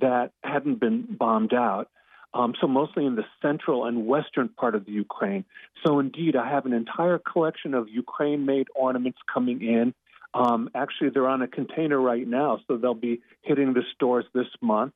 that 0.00 0.32
hadn't 0.44 0.80
been 0.80 1.16
bombed 1.18 1.54
out. 1.54 1.88
Um, 2.32 2.54
so 2.60 2.66
mostly 2.68 3.06
in 3.06 3.16
the 3.16 3.24
central 3.42 3.86
and 3.86 4.06
western 4.06 4.48
part 4.48 4.74
of 4.74 4.86
the 4.86 4.92
Ukraine. 4.92 5.44
So 5.84 5.98
indeed, 5.98 6.36
I 6.36 6.48
have 6.48 6.64
an 6.64 6.72
entire 6.72 7.18
collection 7.18 7.74
of 7.74 7.88
Ukraine-made 7.88 8.68
ornaments 8.74 9.18
coming 9.32 9.62
in. 9.62 9.94
Um, 10.32 10.70
actually, 10.74 11.10
they're 11.10 11.28
on 11.28 11.42
a 11.42 11.48
container 11.48 12.00
right 12.00 12.26
now, 12.26 12.60
so 12.68 12.76
they'll 12.76 12.94
be 12.94 13.20
hitting 13.42 13.74
the 13.74 13.82
stores 13.94 14.24
this 14.32 14.46
month 14.60 14.92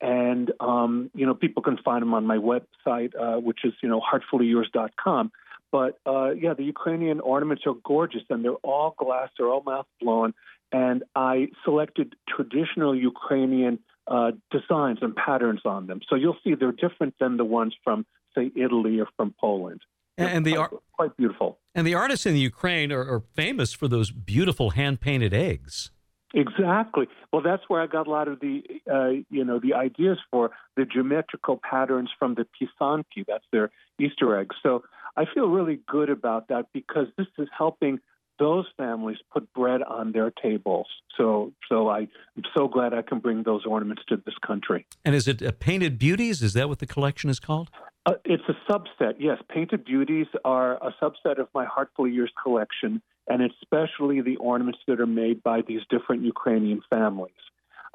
and 0.00 0.50
um, 0.60 1.10
you 1.14 1.26
know 1.26 1.34
people 1.34 1.62
can 1.62 1.76
find 1.78 2.02
them 2.02 2.14
on 2.14 2.26
my 2.26 2.38
website, 2.38 3.12
uh, 3.20 3.38
which 3.38 3.60
is 3.64 3.72
you 3.82 3.88
know 3.88 4.00
heartfullyyours.com. 4.00 5.30
But 5.72 5.98
uh, 6.06 6.30
yeah, 6.30 6.54
the 6.54 6.64
Ukrainian 6.64 7.20
ornaments 7.20 7.64
are 7.66 7.74
gorgeous, 7.84 8.22
and 8.30 8.44
they're 8.44 8.52
all 8.52 8.94
glass, 8.98 9.28
they're 9.36 9.48
all 9.48 9.62
mouth 9.62 9.86
blown, 10.00 10.34
and 10.72 11.04
I 11.14 11.48
selected 11.64 12.14
traditional 12.28 12.94
Ukrainian 12.94 13.78
uh, 14.10 14.32
designs 14.50 14.98
and 15.00 15.14
patterns 15.14 15.62
on 15.64 15.86
them. 15.86 16.00
So 16.08 16.16
you'll 16.16 16.36
see 16.42 16.54
they're 16.54 16.72
different 16.72 17.14
than 17.20 17.36
the 17.36 17.44
ones 17.44 17.74
from 17.84 18.04
say 18.36 18.50
Italy 18.56 19.00
or 19.00 19.06
from 19.16 19.34
Poland. 19.40 19.80
and 20.18 20.44
they 20.44 20.56
are 20.56 20.70
quite 20.92 21.16
beautiful. 21.16 21.58
And 21.74 21.86
the 21.86 21.94
artists 21.94 22.26
in 22.26 22.34
the 22.34 22.40
Ukraine 22.40 22.92
are, 22.92 23.00
are 23.00 23.22
famous 23.34 23.72
for 23.72 23.88
those 23.88 24.10
beautiful 24.10 24.70
hand 24.70 25.00
painted 25.00 25.32
eggs. 25.32 25.90
Exactly. 26.34 27.08
Well, 27.32 27.42
that's 27.42 27.62
where 27.68 27.80
I 27.80 27.86
got 27.86 28.06
a 28.06 28.10
lot 28.10 28.28
of 28.28 28.38
the, 28.40 28.62
uh, 28.92 29.22
you 29.30 29.44
know, 29.44 29.58
the 29.58 29.74
ideas 29.74 30.18
for 30.30 30.50
the 30.76 30.84
geometrical 30.84 31.60
patterns 31.68 32.10
from 32.18 32.34
the 32.34 32.46
pisanki. 32.54 33.24
That's 33.26 33.44
their 33.52 33.70
Easter 33.98 34.38
eggs. 34.38 34.54
So 34.62 34.84
I 35.16 35.24
feel 35.32 35.48
really 35.48 35.80
good 35.88 36.08
about 36.08 36.48
that 36.48 36.66
because 36.72 37.06
this 37.16 37.26
is 37.38 37.48
helping 37.56 37.98
those 38.40 38.66
families 38.76 39.18
put 39.32 39.52
bread 39.52 39.82
on 39.82 40.10
their 40.10 40.30
tables. 40.30 40.88
So, 41.16 41.52
so 41.68 41.88
I, 41.88 42.00
am 42.00 42.42
so 42.56 42.66
glad 42.66 42.92
I 42.92 43.02
can 43.02 43.20
bring 43.20 43.44
those 43.44 43.64
ornaments 43.64 44.02
to 44.08 44.16
this 44.16 44.34
country. 44.44 44.86
And 45.04 45.14
is 45.14 45.28
it 45.28 45.60
Painted 45.60 45.98
Beauties? 45.98 46.42
Is 46.42 46.54
that 46.54 46.68
what 46.68 46.80
the 46.80 46.86
collection 46.86 47.30
is 47.30 47.38
called? 47.38 47.70
Uh, 48.06 48.14
it's 48.24 48.42
a 48.48 48.72
subset. 48.72 49.14
Yes, 49.18 49.38
Painted 49.48 49.84
Beauties 49.84 50.26
are 50.44 50.74
a 50.76 50.92
subset 51.00 51.38
of 51.38 51.48
my 51.54 51.66
Heartfully 51.66 52.10
Yours 52.10 52.32
collection 52.42 53.02
and 53.30 53.42
especially 53.42 54.20
the 54.20 54.36
ornaments 54.36 54.80
that 54.88 55.00
are 55.00 55.06
made 55.06 55.42
by 55.42 55.62
these 55.66 55.80
different 55.88 56.24
Ukrainian 56.24 56.82
families. 56.90 57.32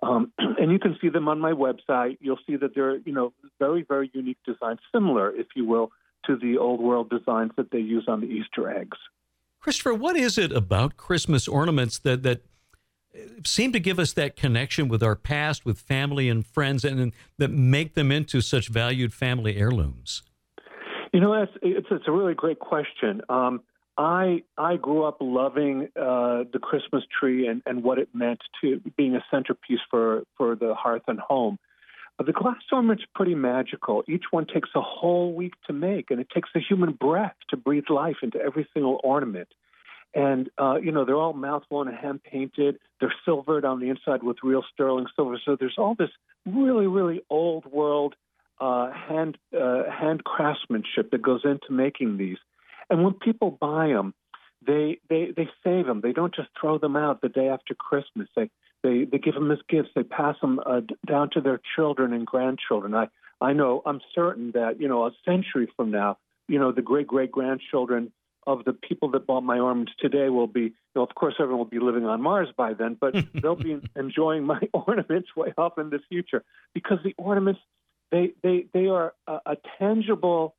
Um, 0.01 0.31
and 0.37 0.71
you 0.71 0.79
can 0.79 0.97
see 1.01 1.09
them 1.09 1.27
on 1.27 1.39
my 1.39 1.51
website. 1.51 2.17
You'll 2.21 2.39
see 2.47 2.55
that 2.55 2.73
they're, 2.73 2.97
you 2.97 3.11
know, 3.11 3.33
very, 3.59 3.83
very 3.87 4.09
unique 4.13 4.37
designs, 4.45 4.79
similar, 4.93 5.35
if 5.35 5.47
you 5.55 5.65
will, 5.65 5.91
to 6.25 6.37
the 6.37 6.57
old 6.57 6.79
world 6.79 7.09
designs 7.09 7.51
that 7.57 7.69
they 7.71 7.79
use 7.79 8.05
on 8.07 8.21
the 8.21 8.27
Easter 8.27 8.69
eggs. 8.69 8.97
Christopher, 9.65 9.95
what 9.95 10.15
is 10.15 10.37
it 10.37 10.51
about 10.51 10.95
Christmas 10.95 11.47
ornaments 11.47 11.97
that 11.97 12.21
that 12.21 12.43
seem 13.43 13.71
to 13.71 13.79
give 13.79 13.97
us 13.97 14.13
that 14.13 14.35
connection 14.35 14.87
with 14.87 15.01
our 15.01 15.15
past, 15.15 15.65
with 15.65 15.79
family 15.79 16.29
and 16.29 16.45
friends, 16.45 16.85
and, 16.85 16.99
and 16.99 17.13
that 17.39 17.49
make 17.49 17.95
them 17.95 18.11
into 18.11 18.41
such 18.41 18.67
valued 18.67 19.11
family 19.11 19.57
heirlooms? 19.57 20.21
You 21.11 21.19
know, 21.19 21.33
it's, 21.33 21.51
it's, 21.63 21.87
it's 21.89 22.03
a 22.07 22.11
really 22.11 22.35
great 22.35 22.59
question. 22.59 23.21
Um, 23.27 23.61
I 23.97 24.43
I 24.55 24.75
grew 24.75 25.03
up 25.03 25.17
loving 25.19 25.89
uh, 25.99 26.43
the 26.53 26.59
Christmas 26.61 27.03
tree 27.19 27.47
and, 27.47 27.63
and 27.65 27.81
what 27.81 27.97
it 27.97 28.09
meant 28.13 28.41
to 28.61 28.79
being 28.95 29.15
a 29.15 29.25
centerpiece 29.31 29.79
for, 29.89 30.25
for 30.37 30.55
the 30.55 30.75
hearth 30.75 31.05
and 31.07 31.19
home. 31.19 31.57
Uh, 32.19 32.23
the 32.23 32.31
glass 32.31 32.61
ornament's 32.71 33.03
pretty 33.13 33.35
magical. 33.35 34.03
Each 34.07 34.25
one 34.31 34.45
takes 34.45 34.69
a 34.75 34.81
whole 34.81 35.33
week 35.33 35.53
to 35.67 35.73
make, 35.73 36.11
and 36.11 36.19
it 36.19 36.29
takes 36.33 36.49
a 36.55 36.59
human 36.59 36.93
breath 36.93 37.35
to 37.49 37.57
breathe 37.57 37.89
life 37.89 38.17
into 38.23 38.39
every 38.39 38.67
single 38.73 38.99
ornament. 39.03 39.49
And 40.13 40.49
uh, 40.57 40.77
you 40.81 40.93
know 40.93 41.03
they're 41.03 41.17
all 41.17 41.33
mouth 41.33 41.63
blown 41.69 41.89
and 41.89 41.97
hand 41.97 42.23
painted. 42.23 42.79
They're 43.01 43.13
silvered 43.25 43.65
on 43.65 43.81
the 43.81 43.89
inside 43.89 44.23
with 44.23 44.37
real 44.43 44.63
sterling 44.73 45.07
silver. 45.15 45.37
So 45.43 45.57
there's 45.59 45.75
all 45.77 45.93
this 45.93 46.11
really 46.45 46.87
really 46.87 47.21
old 47.29 47.65
world 47.65 48.15
uh, 48.61 48.91
hand 48.91 49.37
uh, 49.53 49.83
hand 49.91 50.23
craftsmanship 50.23 51.11
that 51.11 51.21
goes 51.21 51.41
into 51.43 51.71
making 51.71 52.15
these. 52.15 52.37
And 52.89 53.03
when 53.03 53.13
people 53.15 53.51
buy 53.51 53.89
them, 53.89 54.13
they 54.65 54.99
they 55.09 55.33
they 55.35 55.49
save 55.65 55.85
them. 55.85 55.99
They 56.01 56.13
don't 56.13 56.33
just 56.33 56.49
throw 56.59 56.77
them 56.77 56.95
out 56.95 57.21
the 57.21 57.29
day 57.29 57.49
after 57.49 57.75
Christmas. 57.75 58.29
They 58.35 58.49
they 58.85 59.05
they 59.05 59.17
give 59.17 59.33
them 59.33 59.51
as 59.51 59.57
gifts. 59.67 59.89
They 59.95 60.03
pass 60.03 60.35
them 60.41 60.59
uh, 60.65 60.81
down 61.07 61.29
to 61.31 61.41
their 61.41 61.59
children 61.75 62.13
and 62.13 62.25
grandchildren. 62.25 62.93
I 62.93 63.07
I 63.41 63.53
know 63.53 63.81
I'm 63.85 64.01
certain 64.13 64.51
that 64.51 64.79
you 64.79 64.87
know 64.87 65.05
a 65.05 65.11
century 65.25 65.67
from 65.75 65.91
now, 65.91 66.17
you 66.47 66.59
know 66.59 66.71
the 66.71 66.81
great 66.81 67.07
great 67.07 67.31
grandchildren 67.31 68.11
of 68.47 68.63
the 68.63 68.73
people 68.73 69.09
that 69.09 69.25
bought 69.25 69.41
my 69.41 69.57
ornaments 69.57 69.93
today 69.99 70.29
will 70.29 70.45
be, 70.45 70.61
you 70.61 70.71
know, 70.95 71.01
of 71.01 71.15
course, 71.15 71.33
everyone 71.39 71.57
will 71.57 71.65
be 71.65 71.79
living 71.79 72.05
on 72.05 72.21
Mars 72.21 72.47
by 72.55 72.73
then, 72.73 72.95
but 72.99 73.15
they'll 73.33 73.55
be 73.55 73.81
enjoying 73.95 74.43
my 74.43 74.61
ornaments 74.73 75.35
way 75.35 75.51
off 75.57 75.79
in 75.79 75.89
the 75.89 75.99
future 76.09 76.43
because 76.73 76.99
the 77.03 77.15
ornaments 77.17 77.59
they 78.11 78.33
they 78.43 78.67
they 78.71 78.85
are 78.85 79.13
a, 79.27 79.39
a 79.47 79.57
tangible 79.79 80.55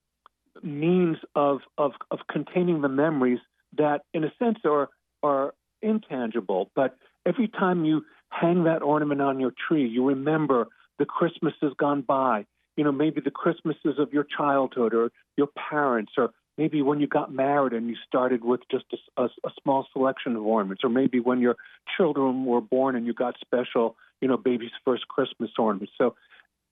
means 0.62 1.18
of, 1.34 1.60
of, 1.78 1.92
of 2.10 2.20
containing 2.30 2.80
the 2.80 2.88
memories 2.88 3.38
that, 3.76 4.02
in 4.14 4.24
a 4.24 4.32
sense, 4.38 4.58
are, 4.64 4.88
are 5.22 5.54
intangible. 5.82 6.70
But 6.74 6.96
every 7.26 7.48
time 7.48 7.84
you 7.84 8.04
hang 8.30 8.64
that 8.64 8.82
ornament 8.82 9.20
on 9.20 9.40
your 9.40 9.52
tree, 9.68 9.86
you 9.86 10.06
remember 10.06 10.68
the 10.98 11.04
Christmases 11.04 11.72
gone 11.78 12.02
by. 12.02 12.46
You 12.76 12.84
know, 12.84 12.92
maybe 12.92 13.20
the 13.20 13.30
Christmases 13.30 13.98
of 13.98 14.12
your 14.12 14.24
childhood 14.24 14.92
or 14.92 15.10
your 15.36 15.48
parents, 15.70 16.12
or 16.18 16.30
maybe 16.58 16.82
when 16.82 17.00
you 17.00 17.06
got 17.06 17.32
married 17.32 17.72
and 17.72 17.88
you 17.88 17.96
started 18.06 18.44
with 18.44 18.60
just 18.70 18.84
a, 18.92 19.22
a, 19.22 19.24
a 19.44 19.50
small 19.62 19.86
selection 19.92 20.36
of 20.36 20.42
ornaments, 20.44 20.84
or 20.84 20.90
maybe 20.90 21.20
when 21.20 21.40
your 21.40 21.56
children 21.96 22.44
were 22.44 22.60
born 22.60 22.94
and 22.96 23.06
you 23.06 23.14
got 23.14 23.36
special, 23.40 23.96
you 24.20 24.28
know, 24.28 24.36
baby's 24.36 24.70
first 24.84 25.08
Christmas 25.08 25.50
ornaments. 25.58 25.94
So 25.96 26.14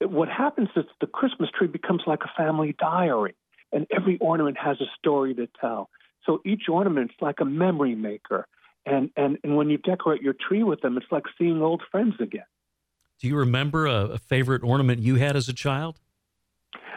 what 0.01 0.29
happens 0.29 0.69
is 0.77 0.85
the 1.01 1.07
Christmas 1.07 1.51
tree 1.57 1.69
becomes 1.69 2.03
like 2.07 2.21
a 2.25 2.33
family 2.37 2.75
diary 2.79 3.35
and 3.73 3.87
every 3.91 4.19
ornament 4.19 4.57
has 4.59 4.81
a 4.81 4.87
story 4.99 5.35
to 5.35 5.49
tell. 5.61 5.89
So 6.25 6.41
each 6.45 6.63
ornament's 6.69 7.15
like 7.21 7.41
a 7.41 7.45
memory 7.45 7.95
maker. 7.95 8.47
And, 8.87 9.11
and, 9.17 9.39
and 9.43 9.57
when 9.57 9.71
you 9.71 9.79
decorate 9.79 10.23
your 10.23 10.35
tree 10.35 10.63
with 10.63 10.81
them, 10.81 10.97
it's 10.97 11.07
like 11.11 11.25
seeing 11.39 11.63
old 11.63 11.83
friends 11.91 12.15
again. 12.21 12.45
Do 13.21 13.29
you 13.29 13.37
remember 13.37 13.87
a, 13.87 14.07
a 14.07 14.19
favorite 14.19 14.63
ornament 14.63 15.01
you 15.01 15.17
had 15.17 15.37
as 15.37 15.49
a 15.49 15.53
child? 15.53 16.01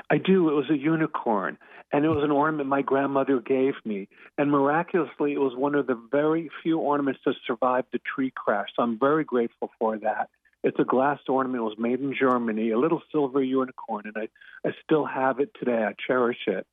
I 0.09 0.17
do. 0.17 0.49
It 0.49 0.53
was 0.53 0.69
a 0.69 0.77
unicorn, 0.77 1.57
and 1.91 2.05
it 2.05 2.09
was 2.09 2.23
an 2.23 2.31
ornament 2.31 2.69
my 2.69 2.81
grandmother 2.81 3.39
gave 3.39 3.73
me. 3.85 4.07
And 4.37 4.51
miraculously, 4.51 5.33
it 5.33 5.39
was 5.39 5.53
one 5.55 5.75
of 5.75 5.87
the 5.87 5.99
very 6.11 6.49
few 6.63 6.79
ornaments 6.79 7.21
to 7.25 7.33
survive 7.45 7.85
the 7.91 7.99
tree 7.99 8.31
crash. 8.33 8.69
So 8.75 8.83
I'm 8.83 8.97
very 8.99 9.23
grateful 9.23 9.69
for 9.79 9.97
that. 9.99 10.29
It's 10.63 10.79
a 10.79 10.83
glass 10.83 11.19
ornament. 11.27 11.61
It 11.61 11.65
was 11.65 11.77
made 11.77 11.99
in 11.99 12.15
Germany, 12.17 12.71
a 12.71 12.79
little 12.79 13.01
silver 13.11 13.43
unicorn, 13.43 14.05
and 14.05 14.15
I, 14.17 14.67
I 14.67 14.73
still 14.83 15.05
have 15.05 15.39
it 15.39 15.51
today. 15.59 15.83
I 15.83 15.93
cherish 16.05 16.47
it. 16.47 16.65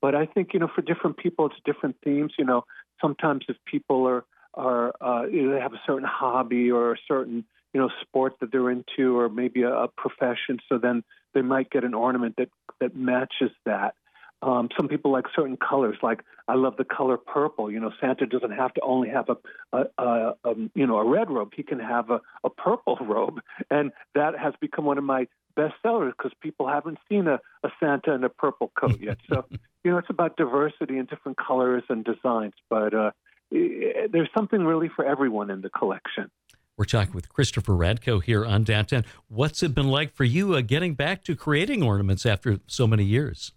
But 0.00 0.14
I 0.14 0.26
think 0.26 0.50
you 0.52 0.60
know, 0.60 0.68
for 0.74 0.82
different 0.82 1.16
people, 1.16 1.46
it's 1.46 1.56
different 1.64 1.96
themes. 2.04 2.32
You 2.38 2.44
know, 2.44 2.64
sometimes 3.00 3.44
if 3.48 3.56
people 3.66 4.06
are 4.06 4.24
are 4.54 4.94
uh, 5.00 5.26
you 5.26 5.42
know, 5.42 5.54
they 5.54 5.60
have 5.60 5.72
a 5.72 5.80
certain 5.86 6.08
hobby 6.10 6.70
or 6.70 6.92
a 6.92 6.96
certain 7.08 7.44
you 7.72 7.80
know 7.80 7.90
sport 8.02 8.34
that 8.40 8.52
they're 8.52 8.70
into, 8.70 9.18
or 9.18 9.28
maybe 9.28 9.62
a, 9.62 9.72
a 9.72 9.88
profession, 9.88 10.58
so 10.68 10.78
then 10.78 11.02
they 11.34 11.42
might 11.42 11.70
get 11.70 11.84
an 11.84 11.94
ornament 11.94 12.36
that 12.38 12.48
that 12.80 12.96
matches 12.96 13.50
that. 13.64 13.94
Um, 14.42 14.70
some 14.76 14.88
people 14.88 15.12
like 15.12 15.26
certain 15.36 15.56
colors. 15.56 15.96
Like 16.02 16.22
I 16.48 16.54
love 16.54 16.76
the 16.76 16.84
color 16.84 17.16
purple. 17.16 17.70
You 17.70 17.78
know, 17.78 17.92
Santa 18.00 18.26
doesn't 18.26 18.50
have 18.50 18.74
to 18.74 18.80
only 18.80 19.08
have 19.08 19.28
a, 19.28 19.36
a, 19.72 19.84
a, 19.98 20.34
a 20.44 20.54
you 20.74 20.86
know 20.86 20.98
a 20.98 21.08
red 21.08 21.30
robe. 21.30 21.52
He 21.54 21.62
can 21.62 21.78
have 21.78 22.10
a, 22.10 22.20
a 22.44 22.50
purple 22.50 22.98
robe, 23.00 23.40
and 23.70 23.92
that 24.14 24.38
has 24.38 24.54
become 24.60 24.84
one 24.84 24.98
of 24.98 25.04
my 25.04 25.28
best 25.54 25.74
sellers 25.82 26.14
because 26.16 26.32
people 26.40 26.66
haven't 26.66 26.98
seen 27.08 27.28
a, 27.28 27.38
a 27.62 27.68
Santa 27.78 28.12
in 28.12 28.24
a 28.24 28.28
purple 28.28 28.72
coat 28.74 28.98
yet. 29.00 29.18
So 29.28 29.44
you 29.84 29.90
know, 29.90 29.98
it's 29.98 30.10
about 30.10 30.36
diversity 30.36 30.98
and 30.98 31.08
different 31.08 31.38
colors 31.38 31.84
and 31.88 32.04
designs. 32.04 32.54
But 32.68 32.94
uh, 32.94 33.10
there's 33.52 34.28
something 34.34 34.64
really 34.64 34.88
for 34.94 35.04
everyone 35.04 35.50
in 35.50 35.60
the 35.60 35.70
collection. 35.70 36.30
We're 36.76 36.86
talking 36.86 37.14
with 37.14 37.28
Christopher 37.28 37.74
Radko 37.74 38.22
here 38.22 38.46
on 38.46 38.64
Downtown. 38.64 39.04
What's 39.28 39.62
it 39.62 39.74
been 39.74 39.88
like 39.88 40.14
for 40.14 40.24
you 40.24 40.54
uh, 40.54 40.62
getting 40.62 40.94
back 40.94 41.22
to 41.24 41.36
creating 41.36 41.82
ornaments 41.82 42.24
after 42.24 42.60
so 42.66 42.86
many 42.86 43.04
years? 43.04 43.52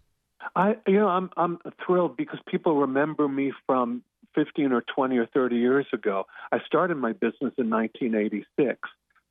I, 0.56 0.76
you 0.86 1.00
know, 1.00 1.08
I'm 1.08 1.30
I'm 1.38 1.58
thrilled 1.86 2.18
because 2.18 2.40
people 2.48 2.76
remember 2.76 3.28
me 3.28 3.54
from 3.66 4.04
15 4.36 4.74
or 4.74 4.84
20 4.94 5.18
or 5.18 5.26
30 5.28 5.56
years 5.56 5.86
ago. 5.94 6.26
I 6.52 6.60
started 6.66 6.98
my 6.98 7.14
business 7.14 7.54
in 7.58 7.70
1986, 7.70 8.78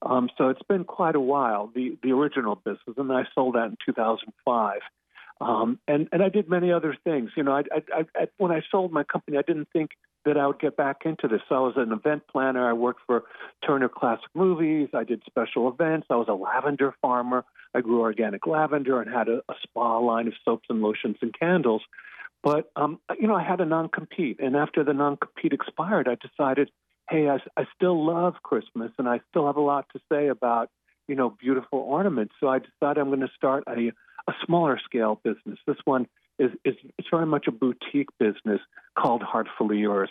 um, 0.02 0.30
so 0.36 0.48
it's 0.48 0.62
been 0.62 0.84
quite 0.84 1.14
a 1.14 1.20
while. 1.20 1.70
The 1.74 1.96
the 2.02 2.12
original 2.12 2.56
business, 2.56 2.96
and 2.96 3.12
I 3.12 3.24
sold 3.34 3.54
that 3.54 3.66
in 3.66 3.76
2005. 3.84 4.80
Um, 5.40 5.78
and 5.86 6.08
and 6.10 6.22
I 6.22 6.30
did 6.30 6.48
many 6.48 6.72
other 6.72 6.96
things. 7.04 7.30
You 7.36 7.42
know, 7.42 7.52
I, 7.52 7.62
I, 7.92 8.04
I, 8.14 8.28
when 8.38 8.50
I 8.50 8.62
sold 8.70 8.92
my 8.92 9.04
company, 9.04 9.36
I 9.36 9.42
didn't 9.42 9.68
think 9.72 9.90
that 10.24 10.36
I 10.36 10.46
would 10.46 10.58
get 10.58 10.76
back 10.76 11.02
into 11.04 11.28
this. 11.28 11.40
So 11.48 11.54
I 11.54 11.58
was 11.60 11.74
an 11.76 11.92
event 11.92 12.22
planner. 12.30 12.68
I 12.68 12.72
worked 12.72 13.00
for 13.06 13.24
Turner 13.66 13.88
Classic 13.88 14.28
Movies. 14.34 14.88
I 14.94 15.04
did 15.04 15.22
special 15.26 15.68
events. 15.68 16.06
I 16.10 16.16
was 16.16 16.28
a 16.28 16.34
lavender 16.34 16.94
farmer. 17.02 17.44
I 17.74 17.80
grew 17.80 18.00
organic 18.00 18.46
lavender 18.46 19.00
and 19.00 19.12
had 19.12 19.28
a, 19.28 19.38
a 19.48 19.54
spa 19.62 19.98
line 19.98 20.28
of 20.28 20.34
soaps 20.44 20.66
and 20.70 20.80
lotions 20.80 21.16
and 21.20 21.34
candles. 21.38 21.82
But 22.42 22.70
um, 22.76 23.00
you 23.18 23.26
know, 23.26 23.34
I 23.34 23.42
had 23.42 23.60
a 23.60 23.64
non-compete, 23.64 24.38
and 24.38 24.54
after 24.54 24.84
the 24.84 24.92
non-compete 24.92 25.54
expired, 25.54 26.08
I 26.08 26.16
decided, 26.16 26.70
hey, 27.08 27.28
I, 27.28 27.38
I 27.56 27.64
still 27.74 28.04
love 28.04 28.34
Christmas, 28.42 28.92
and 28.98 29.08
I 29.08 29.20
still 29.30 29.46
have 29.46 29.56
a 29.56 29.62
lot 29.62 29.86
to 29.94 30.00
say 30.12 30.28
about 30.28 30.68
you 31.08 31.14
know 31.16 31.30
beautiful 31.30 31.78
ornaments. 31.78 32.34
So 32.40 32.48
I 32.48 32.58
decided 32.58 33.00
I'm 33.00 33.08
going 33.08 33.20
to 33.20 33.30
start 33.34 33.64
a 33.66 33.92
a 34.28 34.32
smaller 34.44 34.78
scale 34.84 35.20
business. 35.24 35.58
This 35.66 35.76
one 35.84 36.06
is, 36.38 36.50
is 36.64 36.74
it's 36.98 37.08
very 37.10 37.26
much 37.26 37.46
a 37.46 37.52
boutique 37.52 38.08
business 38.18 38.60
called 38.98 39.22
Heartfully 39.22 39.78
Yours. 39.78 40.10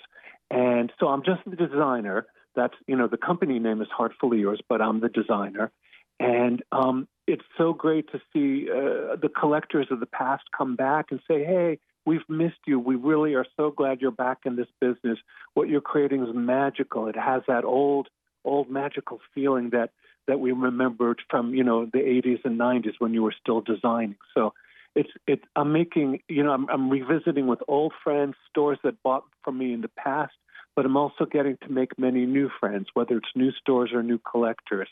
And 0.51 0.91
so 0.99 1.07
I'm 1.07 1.23
just 1.23 1.41
the 1.45 1.55
designer. 1.55 2.25
That's, 2.55 2.75
you 2.87 2.95
know, 2.95 3.07
the 3.07 3.17
company 3.17 3.59
name 3.59 3.81
is 3.81 3.87
Heartfully 3.95 4.39
Yours, 4.39 4.61
but 4.69 4.81
I'm 4.81 4.99
the 4.99 5.09
designer. 5.09 5.71
And 6.19 6.61
um, 6.71 7.07
it's 7.27 7.43
so 7.57 7.73
great 7.73 8.11
to 8.11 8.19
see 8.31 8.69
uh, 8.69 9.15
the 9.21 9.29
collectors 9.29 9.87
of 9.89 9.99
the 9.99 10.05
past 10.05 10.43
come 10.55 10.75
back 10.75 11.07
and 11.11 11.19
say, 11.27 11.43
hey, 11.43 11.79
we've 12.05 12.27
missed 12.29 12.59
you. 12.65 12.79
We 12.79 12.95
really 12.95 13.33
are 13.33 13.45
so 13.57 13.71
glad 13.71 14.01
you're 14.01 14.11
back 14.11 14.39
in 14.45 14.55
this 14.55 14.67
business. 14.79 15.17
What 15.53 15.69
you're 15.69 15.81
creating 15.81 16.23
is 16.23 16.29
magical. 16.33 17.07
It 17.07 17.15
has 17.17 17.41
that 17.47 17.65
old, 17.65 18.09
old 18.45 18.69
magical 18.69 19.19
feeling 19.33 19.71
that 19.71 19.91
that 20.25 20.39
we 20.39 20.53
remembered 20.53 21.21
from 21.29 21.53
you 21.53 21.63
know 21.65 21.85
the 21.85 21.99
80s 21.99 22.45
and 22.45 22.57
90s 22.57 22.93
when 22.99 23.13
you 23.13 23.23
were 23.23 23.35
still 23.41 23.61
designing. 23.61 24.15
So 24.33 24.53
it's 24.95 25.09
it's 25.27 25.43
I'm 25.55 25.71
making 25.71 26.19
you 26.27 26.43
know 26.43 26.51
I'm, 26.51 26.67
I'm 26.69 26.89
revisiting 26.89 27.47
with 27.47 27.59
old 27.67 27.93
friends 28.03 28.35
stores 28.49 28.79
that 28.83 29.01
bought 29.03 29.23
from 29.43 29.57
me 29.57 29.73
in 29.73 29.81
the 29.81 29.89
past, 29.89 30.33
but 30.75 30.85
I'm 30.85 30.97
also 30.97 31.25
getting 31.25 31.57
to 31.63 31.69
make 31.71 31.97
many 31.97 32.25
new 32.25 32.49
friends, 32.59 32.87
whether 32.93 33.17
it's 33.17 33.29
new 33.35 33.51
stores 33.51 33.91
or 33.93 34.03
new 34.03 34.19
collectors. 34.19 34.89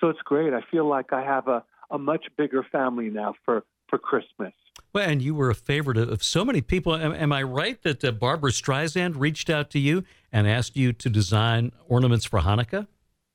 So 0.00 0.08
it's 0.08 0.22
great. 0.24 0.52
I 0.52 0.60
feel 0.70 0.88
like 0.88 1.12
I 1.12 1.22
have 1.22 1.48
a 1.48 1.64
a 1.90 1.98
much 1.98 2.26
bigger 2.36 2.64
family 2.70 3.10
now 3.10 3.34
for 3.44 3.64
for 3.88 3.98
Christmas. 3.98 4.52
Well, 4.92 5.08
and 5.08 5.20
you 5.20 5.34
were 5.34 5.50
a 5.50 5.54
favorite 5.54 5.98
of 5.98 6.22
so 6.22 6.44
many 6.44 6.60
people. 6.60 6.94
Am, 6.94 7.12
am 7.12 7.32
I 7.32 7.42
right 7.42 7.80
that 7.82 8.04
uh, 8.04 8.12
Barbra 8.12 8.50
Streisand 8.50 9.14
reached 9.16 9.50
out 9.50 9.70
to 9.70 9.78
you 9.78 10.04
and 10.32 10.48
asked 10.48 10.76
you 10.76 10.92
to 10.92 11.08
design 11.08 11.72
ornaments 11.88 12.24
for 12.24 12.40
Hanukkah? 12.40 12.86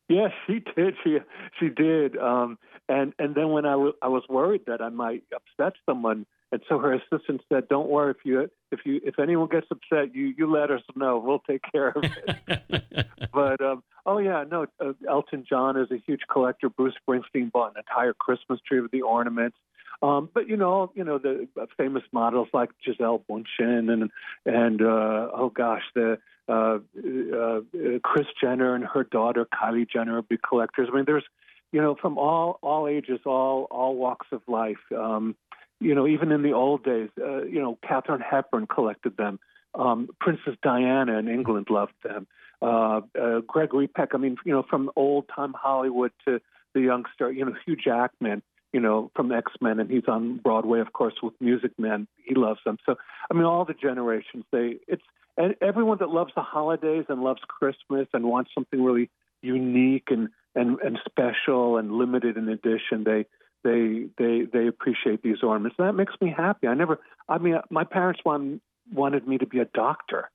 Yes, 0.07 0.31
she 0.47 0.63
did. 0.75 0.95
She 1.03 1.17
she 1.59 1.69
did. 1.69 2.17
Um, 2.17 2.57
and 2.89 3.13
and 3.19 3.35
then 3.35 3.49
when 3.49 3.65
I, 3.65 3.73
w- 3.73 3.93
I 4.01 4.07
was 4.07 4.23
worried 4.27 4.63
that 4.67 4.81
I 4.81 4.89
might 4.89 5.23
upset 5.33 5.73
someone, 5.85 6.25
and 6.51 6.61
so 6.67 6.79
her 6.79 6.93
assistant 6.93 7.41
said, 7.47 7.67
"Don't 7.69 7.87
worry. 7.87 8.11
If 8.11 8.25
you 8.25 8.49
if 8.71 8.79
you 8.83 8.99
if 9.03 9.19
anyone 9.19 9.47
gets 9.47 9.67
upset, 9.71 10.15
you 10.15 10.33
you 10.35 10.51
let 10.51 10.71
us 10.71 10.81
know. 10.95 11.19
We'll 11.23 11.43
take 11.47 11.61
care 11.71 11.89
of 11.89 12.03
it." 12.03 13.07
but 13.33 13.61
um, 13.61 13.83
oh 14.05 14.17
yeah, 14.17 14.43
no. 14.49 14.65
Uh, 14.83 14.93
Elton 15.07 15.45
John 15.47 15.77
is 15.77 15.91
a 15.91 15.97
huge 16.05 16.21
collector. 16.29 16.67
Bruce 16.67 16.95
Springsteen 17.07 17.51
bought 17.51 17.75
an 17.75 17.83
entire 17.87 18.13
Christmas 18.13 18.59
tree 18.67 18.81
with 18.81 18.91
the 18.91 19.03
ornaments. 19.03 19.57
Um, 20.01 20.29
but 20.33 20.47
you 20.47 20.57
know, 20.57 20.91
you 20.95 21.03
know 21.03 21.19
the 21.19 21.47
uh, 21.61 21.67
famous 21.77 22.03
models 22.11 22.47
like 22.53 22.69
Gisele 22.83 23.23
Bündchen 23.29 23.91
and 23.91 24.09
and 24.45 24.81
uh, 24.81 25.29
oh 25.33 25.51
gosh, 25.53 25.83
the 25.93 26.17
uh, 26.47 26.79
uh, 26.79 27.59
Kris 28.03 28.27
Jenner 28.41 28.73
and 28.73 28.83
her 28.83 29.03
daughter 29.03 29.45
Kylie 29.45 29.87
Jenner 29.87 30.17
are 30.17 30.21
big 30.23 30.41
collectors. 30.41 30.89
I 30.91 30.95
mean, 30.95 31.05
there's 31.05 31.25
you 31.71 31.81
know 31.81 31.95
from 31.95 32.17
all 32.17 32.59
all 32.61 32.87
ages, 32.87 33.19
all 33.25 33.67
all 33.71 33.95
walks 33.95 34.27
of 34.31 34.41
life. 34.47 34.77
Um, 34.95 35.35
you 35.79 35.95
know, 35.95 36.07
even 36.07 36.31
in 36.31 36.41
the 36.41 36.51
old 36.51 36.83
days, 36.83 37.09
uh, 37.21 37.43
you 37.43 37.61
know, 37.61 37.77
Katharine 37.87 38.21
Hepburn 38.21 38.67
collected 38.67 39.15
them. 39.15 39.39
Um, 39.75 40.09
Princess 40.19 40.55
Diana 40.61 41.17
in 41.17 41.29
England 41.29 41.67
loved 41.69 41.93
them. 42.03 42.27
Uh, 42.61 43.01
uh, 43.19 43.39
Gregory 43.47 43.87
Peck. 43.87 44.09
I 44.13 44.17
mean, 44.17 44.35
you 44.45 44.51
know, 44.51 44.65
from 44.69 44.91
old 44.97 45.29
time 45.33 45.53
Hollywood 45.53 46.11
to 46.25 46.41
the 46.73 46.81
youngster. 46.81 47.31
You 47.31 47.45
know, 47.45 47.53
Hugh 47.65 47.77
Jackman 47.77 48.41
you 48.71 48.79
know, 48.79 49.09
from 49.15 49.31
X 49.31 49.51
Men, 49.61 49.79
and 49.79 49.89
he's 49.89 50.07
on 50.07 50.37
Broadway, 50.37 50.79
of 50.79 50.93
course, 50.93 51.15
with 51.23 51.33
Music 51.39 51.71
Man. 51.79 52.07
He 52.23 52.35
loves 52.35 52.59
them. 52.65 52.77
So, 52.85 52.95
I 53.29 53.33
mean, 53.33 53.43
all 53.43 53.65
the 53.65 53.73
generations. 53.73 54.45
They, 54.51 54.77
it's 54.87 55.01
and 55.37 55.55
everyone 55.61 55.97
that 55.99 56.09
loves 56.09 56.33
the 56.35 56.41
holidays 56.41 57.05
and 57.07 57.21
loves 57.21 57.41
Christmas 57.47 58.07
and 58.13 58.25
wants 58.25 58.51
something 58.53 58.83
really 58.83 59.09
unique 59.41 60.07
and 60.09 60.29
and 60.55 60.79
and 60.81 60.99
special 61.07 61.77
and 61.77 61.91
limited 61.91 62.37
in 62.37 62.49
edition. 62.49 63.03
They 63.03 63.25
they 63.63 64.07
they 64.17 64.45
they 64.51 64.67
appreciate 64.67 65.21
these 65.21 65.43
ornaments. 65.43 65.75
And 65.79 65.87
that 65.87 65.93
makes 65.93 66.13
me 66.21 66.33
happy. 66.35 66.67
I 66.67 66.73
never. 66.73 66.99
I 67.27 67.37
mean, 67.37 67.55
my 67.69 67.83
parents 67.83 68.21
want, 68.25 68.61
wanted 68.91 69.27
me 69.27 69.37
to 69.37 69.45
be 69.45 69.59
a 69.59 69.65
doctor. 69.65 70.29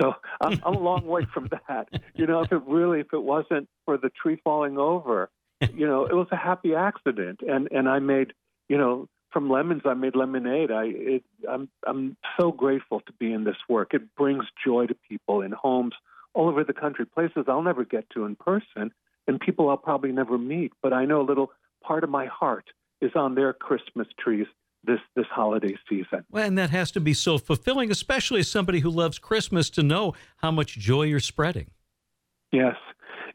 So 0.00 0.14
I'm, 0.40 0.60
I'm 0.64 0.74
a 0.74 0.78
long 0.78 1.06
way 1.06 1.26
from 1.32 1.48
that. 1.66 1.88
You 2.14 2.26
know, 2.26 2.42
if 2.42 2.52
it 2.52 2.62
really, 2.66 3.00
if 3.00 3.12
it 3.12 3.22
wasn't 3.22 3.68
for 3.84 3.96
the 3.96 4.10
tree 4.10 4.40
falling 4.42 4.78
over, 4.78 5.30
you 5.74 5.86
know, 5.86 6.06
it 6.06 6.14
was 6.14 6.28
a 6.32 6.36
happy 6.36 6.74
accident, 6.74 7.40
and 7.46 7.68
and 7.70 7.88
I 7.88 7.98
made, 7.98 8.32
you 8.68 8.78
know, 8.78 9.08
from 9.30 9.50
lemons 9.50 9.82
I 9.84 9.94
made 9.94 10.16
lemonade. 10.16 10.70
I 10.70 10.84
it, 10.86 11.24
I'm 11.48 11.68
I'm 11.86 12.16
so 12.38 12.50
grateful 12.50 13.00
to 13.00 13.12
be 13.18 13.32
in 13.32 13.44
this 13.44 13.56
work. 13.68 13.92
It 13.92 14.14
brings 14.16 14.44
joy 14.64 14.86
to 14.86 14.96
people 15.08 15.42
in 15.42 15.52
homes 15.52 15.94
all 16.34 16.48
over 16.48 16.64
the 16.64 16.72
country, 16.72 17.06
places 17.06 17.44
I'll 17.48 17.62
never 17.62 17.84
get 17.84 18.08
to 18.10 18.24
in 18.24 18.36
person, 18.36 18.92
and 19.26 19.40
people 19.40 19.68
I'll 19.68 19.76
probably 19.76 20.12
never 20.12 20.38
meet. 20.38 20.72
But 20.82 20.92
I 20.92 21.04
know 21.04 21.20
a 21.20 21.26
little 21.26 21.52
part 21.82 22.04
of 22.04 22.10
my 22.10 22.26
heart 22.26 22.66
is 23.00 23.12
on 23.14 23.34
their 23.34 23.52
Christmas 23.52 24.06
trees 24.18 24.46
this 24.84 25.00
this 25.14 25.26
holiday 25.30 25.76
season. 25.88 26.24
Well, 26.30 26.46
and 26.46 26.56
that 26.58 26.70
has 26.70 26.90
to 26.92 27.00
be 27.00 27.12
so 27.12 27.38
fulfilling, 27.38 27.90
especially 27.90 28.40
as 28.40 28.50
somebody 28.50 28.80
who 28.80 28.90
loves 28.90 29.18
Christmas, 29.18 29.70
to 29.70 29.82
know 29.82 30.14
how 30.38 30.50
much 30.50 30.78
joy 30.78 31.02
you're 31.02 31.20
spreading. 31.20 31.70
Yes, 32.52 32.76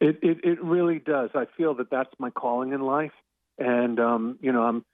it, 0.02 0.20
it, 0.22 0.40
it 0.44 0.64
really 0.64 1.00
does. 1.00 1.30
I 1.36 1.46
feel 1.58 1.76
that 1.76 1.90
that's 1.90 2.10
my 2.20 2.30
calling 2.30 2.74
in 2.74 2.82
life, 2.82 3.14
and 3.58 4.00
um, 4.00 4.40
you 4.42 4.52
know 4.52 4.64
I'm 4.64 4.86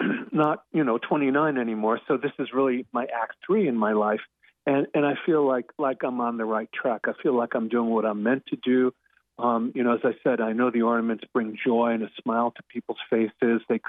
not 0.32 0.64
you 0.72 0.84
know 0.84 0.98
29 0.98 1.58
anymore, 1.58 2.00
so 2.08 2.16
this 2.16 2.32
is 2.38 2.48
really 2.52 2.86
my 2.92 3.04
act 3.04 3.36
three 3.46 3.68
in 3.68 3.76
my 3.76 3.92
life, 3.92 4.20
and 4.66 4.86
and 4.94 5.06
I 5.06 5.14
feel 5.26 5.46
like 5.46 5.66
like 5.78 5.98
I'm 6.04 6.20
on 6.20 6.36
the 6.36 6.44
right 6.44 6.68
track. 6.72 7.02
I 7.06 7.12
feel 7.22 7.36
like 7.36 7.54
I'm 7.54 7.68
doing 7.68 7.90
what 7.90 8.04
I'm 8.04 8.22
meant 8.22 8.44
to 8.46 8.56
do. 8.56 8.92
Um, 9.38 9.72
you 9.74 9.82
know, 9.82 9.94
as 9.94 10.00
I 10.04 10.12
said, 10.22 10.40
I 10.40 10.52
know 10.52 10.70
the 10.70 10.82
ornaments 10.82 11.24
bring 11.32 11.56
joy 11.64 11.92
and 11.92 12.02
a 12.02 12.10
smile 12.22 12.52
to 12.56 12.62
people's 12.68 12.98
faces. 13.08 13.62
They 13.68 13.80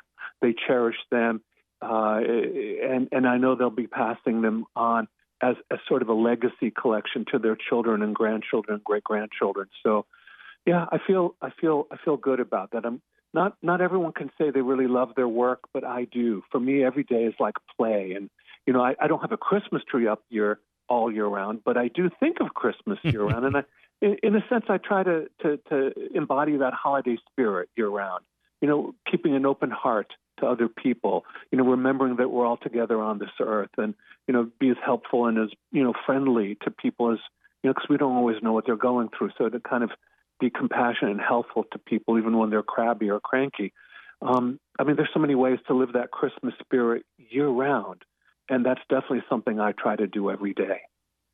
they 0.41 0.53
cherish 0.67 0.97
them, 1.10 1.41
uh, 1.81 2.19
and 2.19 3.10
and 3.12 3.27
I 3.27 3.38
know 3.38 3.55
they'll 3.55 3.69
be 3.69 3.88
passing 3.88 4.41
them 4.41 4.65
on 4.75 5.07
as, 5.41 5.55
as 5.71 5.79
sort 5.88 6.01
of 6.01 6.10
a 6.10 6.13
legacy 6.13 6.71
collection 6.71 7.25
to 7.31 7.39
their 7.39 7.57
children 7.69 8.01
and 8.01 8.15
grandchildren 8.15 8.75
and 8.75 8.84
great 8.84 9.03
grandchildren. 9.03 9.67
So 9.84 10.05
yeah, 10.65 10.86
I 10.91 10.99
feel 11.05 11.36
I 11.41 11.49
feel 11.60 11.88
I 11.91 11.97
feel 12.03 12.17
good 12.17 12.39
about 12.39 12.71
that. 12.71 12.86
I'm 12.86 13.01
not 13.34 13.57
not 13.62 13.81
everyone 13.81 14.13
can 14.13 14.29
say 14.38 14.51
they 14.51 14.62
really 14.62 14.88
love 14.88 15.15
their 15.15 15.27
work, 15.27 15.62
but 15.73 15.84
I 15.84 16.05
do. 16.05 16.43
For 16.51 16.60
me, 16.60 16.84
every 16.84 17.03
day 17.03 17.23
is 17.23 17.34
like 17.39 17.55
play, 17.77 18.13
and 18.15 18.29
you 18.65 18.74
know, 18.74 18.82
I, 18.82 18.95
I 19.00 19.08
don't 19.08 19.21
have 19.21 19.32
a 19.32 19.38
Christmas 19.38 19.84
tree 19.89 20.08
up 20.08 20.24
year 20.30 20.60
all 20.88 21.12
year 21.12 21.26
round, 21.26 21.62
but 21.63 21.78
I 21.78 21.88
do 21.88 22.10
think 22.19 22.38
of 22.41 22.54
Christmas 22.54 23.00
year 23.04 23.24
round, 23.24 23.45
and 23.45 23.58
I, 23.58 23.63
in, 24.02 24.17
in 24.24 24.36
a 24.36 24.45
sense, 24.50 24.65
I 24.69 24.78
try 24.78 25.04
to, 25.04 25.28
to 25.41 25.58
to 25.69 25.91
embody 26.13 26.58
that 26.58 26.74
holiday 26.74 27.17
spirit 27.32 27.69
year 27.76 27.89
round. 27.89 28.24
You 28.62 28.67
know, 28.67 28.95
keeping 29.10 29.36
an 29.36 29.45
open 29.45 29.71
heart 29.71 30.13
to 30.39 30.45
other 30.45 30.67
people. 30.67 31.26
You 31.52 31.58
know, 31.58 31.65
remembering 31.65 32.17
that 32.17 32.30
we're 32.30 32.45
all 32.45 32.58
together 32.58 33.02
on 33.02 33.19
this 33.19 33.32
earth, 33.39 33.71
and 33.78 33.95
you 34.28 34.34
know, 34.34 34.50
be 34.60 34.69
as 34.69 34.78
helpful 34.84 35.26
and 35.28 35.38
as 35.38 35.50
you 35.71 35.84
know 35.84 35.93
friendly 36.06 36.58
to 36.63 36.71
people 36.71 37.12
as 37.12 37.19
you 37.63 37.69
know, 37.69 37.74
because 37.74 37.89
we 37.89 37.97
don't 37.97 38.15
always 38.15 38.38
know 38.41 38.54
what 38.54 38.65
they're 38.65 38.76
going 38.76 39.10
through. 39.17 39.32
So 39.38 39.50
to 39.50 39.60
kind 39.60 39.84
of 39.84 39.91
be 40.39 40.50
compassionate 40.50 41.12
and 41.12 41.21
helpful 41.21 41.65
to 41.71 41.80
people, 41.80 42.17
even 42.17 42.38
when 42.38 42.50
they're 42.50 42.63
crabby 42.63 43.10
or 43.10 43.19
cranky. 43.19 43.71
Um, 44.21 44.60
I 44.78 44.84
mean, 44.84 44.95
there's 44.95 45.10
so 45.13 45.19
many 45.19 45.36
ways 45.36 45.60
to 45.67 45.74
live 45.74 45.93
that 45.93 46.12
Christmas 46.12 46.54
spirit 46.60 47.06
year 47.17 47.47
round. 47.47 48.04
And 48.51 48.65
that's 48.65 48.81
definitely 48.89 49.23
something 49.29 49.59
I 49.59 49.71
try 49.71 49.95
to 49.95 50.05
do 50.05 50.29
every 50.29 50.53
day. 50.53 50.81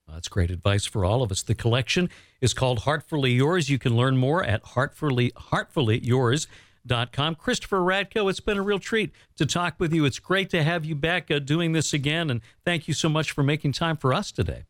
That's 0.08 0.30
great 0.30 0.52
advice 0.52 0.86
for 0.86 1.04
all 1.04 1.22
of 1.22 1.32
us. 1.32 1.44
The 1.44 1.56
collection 1.56 2.10
is 2.40 2.54
called 2.54 2.80
Heartfully 2.80 3.32
Yours. 3.32 3.70
You 3.70 3.80
can 3.80 3.98
learn 3.98 4.18
more 4.18 4.44
at 4.44 4.64
heartfully, 4.64 5.32
heartfullyyours.com. 5.32 7.36
Christopher 7.36 7.80
Radko, 7.80 8.30
it's 8.30 8.40
been 8.40 8.58
a 8.58 8.62
real 8.62 8.80
treat 8.80 9.12
to 9.36 9.46
talk 9.46 9.76
with 9.80 9.92
you. 9.92 10.06
It's 10.06 10.20
great 10.20 10.50
to 10.52 10.64
have 10.64 10.86
you 10.86 10.96
back 10.96 11.30
uh, 11.30 11.40
doing 11.40 11.74
this 11.74 11.92
again, 11.92 12.30
and 12.30 12.40
thank 12.64 12.88
you 12.88 12.94
so 12.94 13.10
much 13.10 13.32
for 13.32 13.44
making 13.44 13.74
time 13.74 13.98
for 13.98 14.14
us 14.14 14.32
today. 14.32 14.64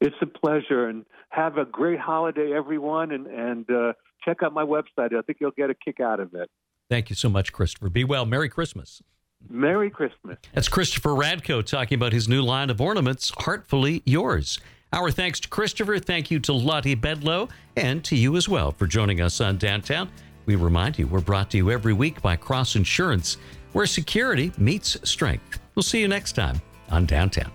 It's 0.00 0.16
a 0.20 0.26
pleasure, 0.26 0.86
and 0.86 1.04
have 1.30 1.56
a 1.56 1.64
great 1.64 1.98
holiday, 1.98 2.52
everyone, 2.52 3.10
and, 3.10 3.26
and 3.26 3.68
uh, 3.70 3.94
check 4.24 4.44
out 4.44 4.52
my 4.52 4.64
website. 4.64 5.16
I 5.16 5.22
think 5.22 5.38
you'll 5.40 5.50
get 5.52 5.70
a 5.70 5.74
kick 5.74 6.00
out 6.00 6.20
of 6.20 6.34
it. 6.34 6.50
Thank 6.88 7.10
you 7.10 7.16
so 7.16 7.28
much, 7.28 7.52
Christopher. 7.52 7.88
Be 7.88 8.04
well. 8.04 8.26
Merry 8.26 8.48
Christmas. 8.48 9.02
Merry 9.48 9.90
Christmas. 9.90 10.38
That's 10.52 10.68
Christopher 10.68 11.10
Radko 11.10 11.64
talking 11.64 11.96
about 11.96 12.12
his 12.12 12.28
new 12.28 12.42
line 12.42 12.70
of 12.70 12.80
ornaments, 12.80 13.32
Heartfully 13.38 14.02
Yours. 14.04 14.58
Our 14.92 15.10
thanks 15.10 15.40
to 15.40 15.48
Christopher. 15.48 15.98
Thank 15.98 16.30
you 16.30 16.38
to 16.40 16.52
Lottie 16.52 16.96
Bedlow 16.96 17.50
and 17.76 18.04
to 18.04 18.16
you 18.16 18.36
as 18.36 18.48
well 18.48 18.72
for 18.72 18.86
joining 18.86 19.20
us 19.20 19.40
on 19.40 19.58
Downtown. 19.58 20.08
We 20.46 20.54
remind 20.54 20.98
you 20.98 21.06
we're 21.06 21.20
brought 21.20 21.50
to 21.50 21.56
you 21.56 21.70
every 21.70 21.92
week 21.92 22.22
by 22.22 22.36
Cross 22.36 22.76
Insurance, 22.76 23.36
where 23.72 23.86
security 23.86 24.52
meets 24.56 24.96
strength. 25.08 25.60
We'll 25.74 25.82
see 25.82 26.00
you 26.00 26.08
next 26.08 26.32
time 26.32 26.60
on 26.90 27.04
Downtown. 27.04 27.52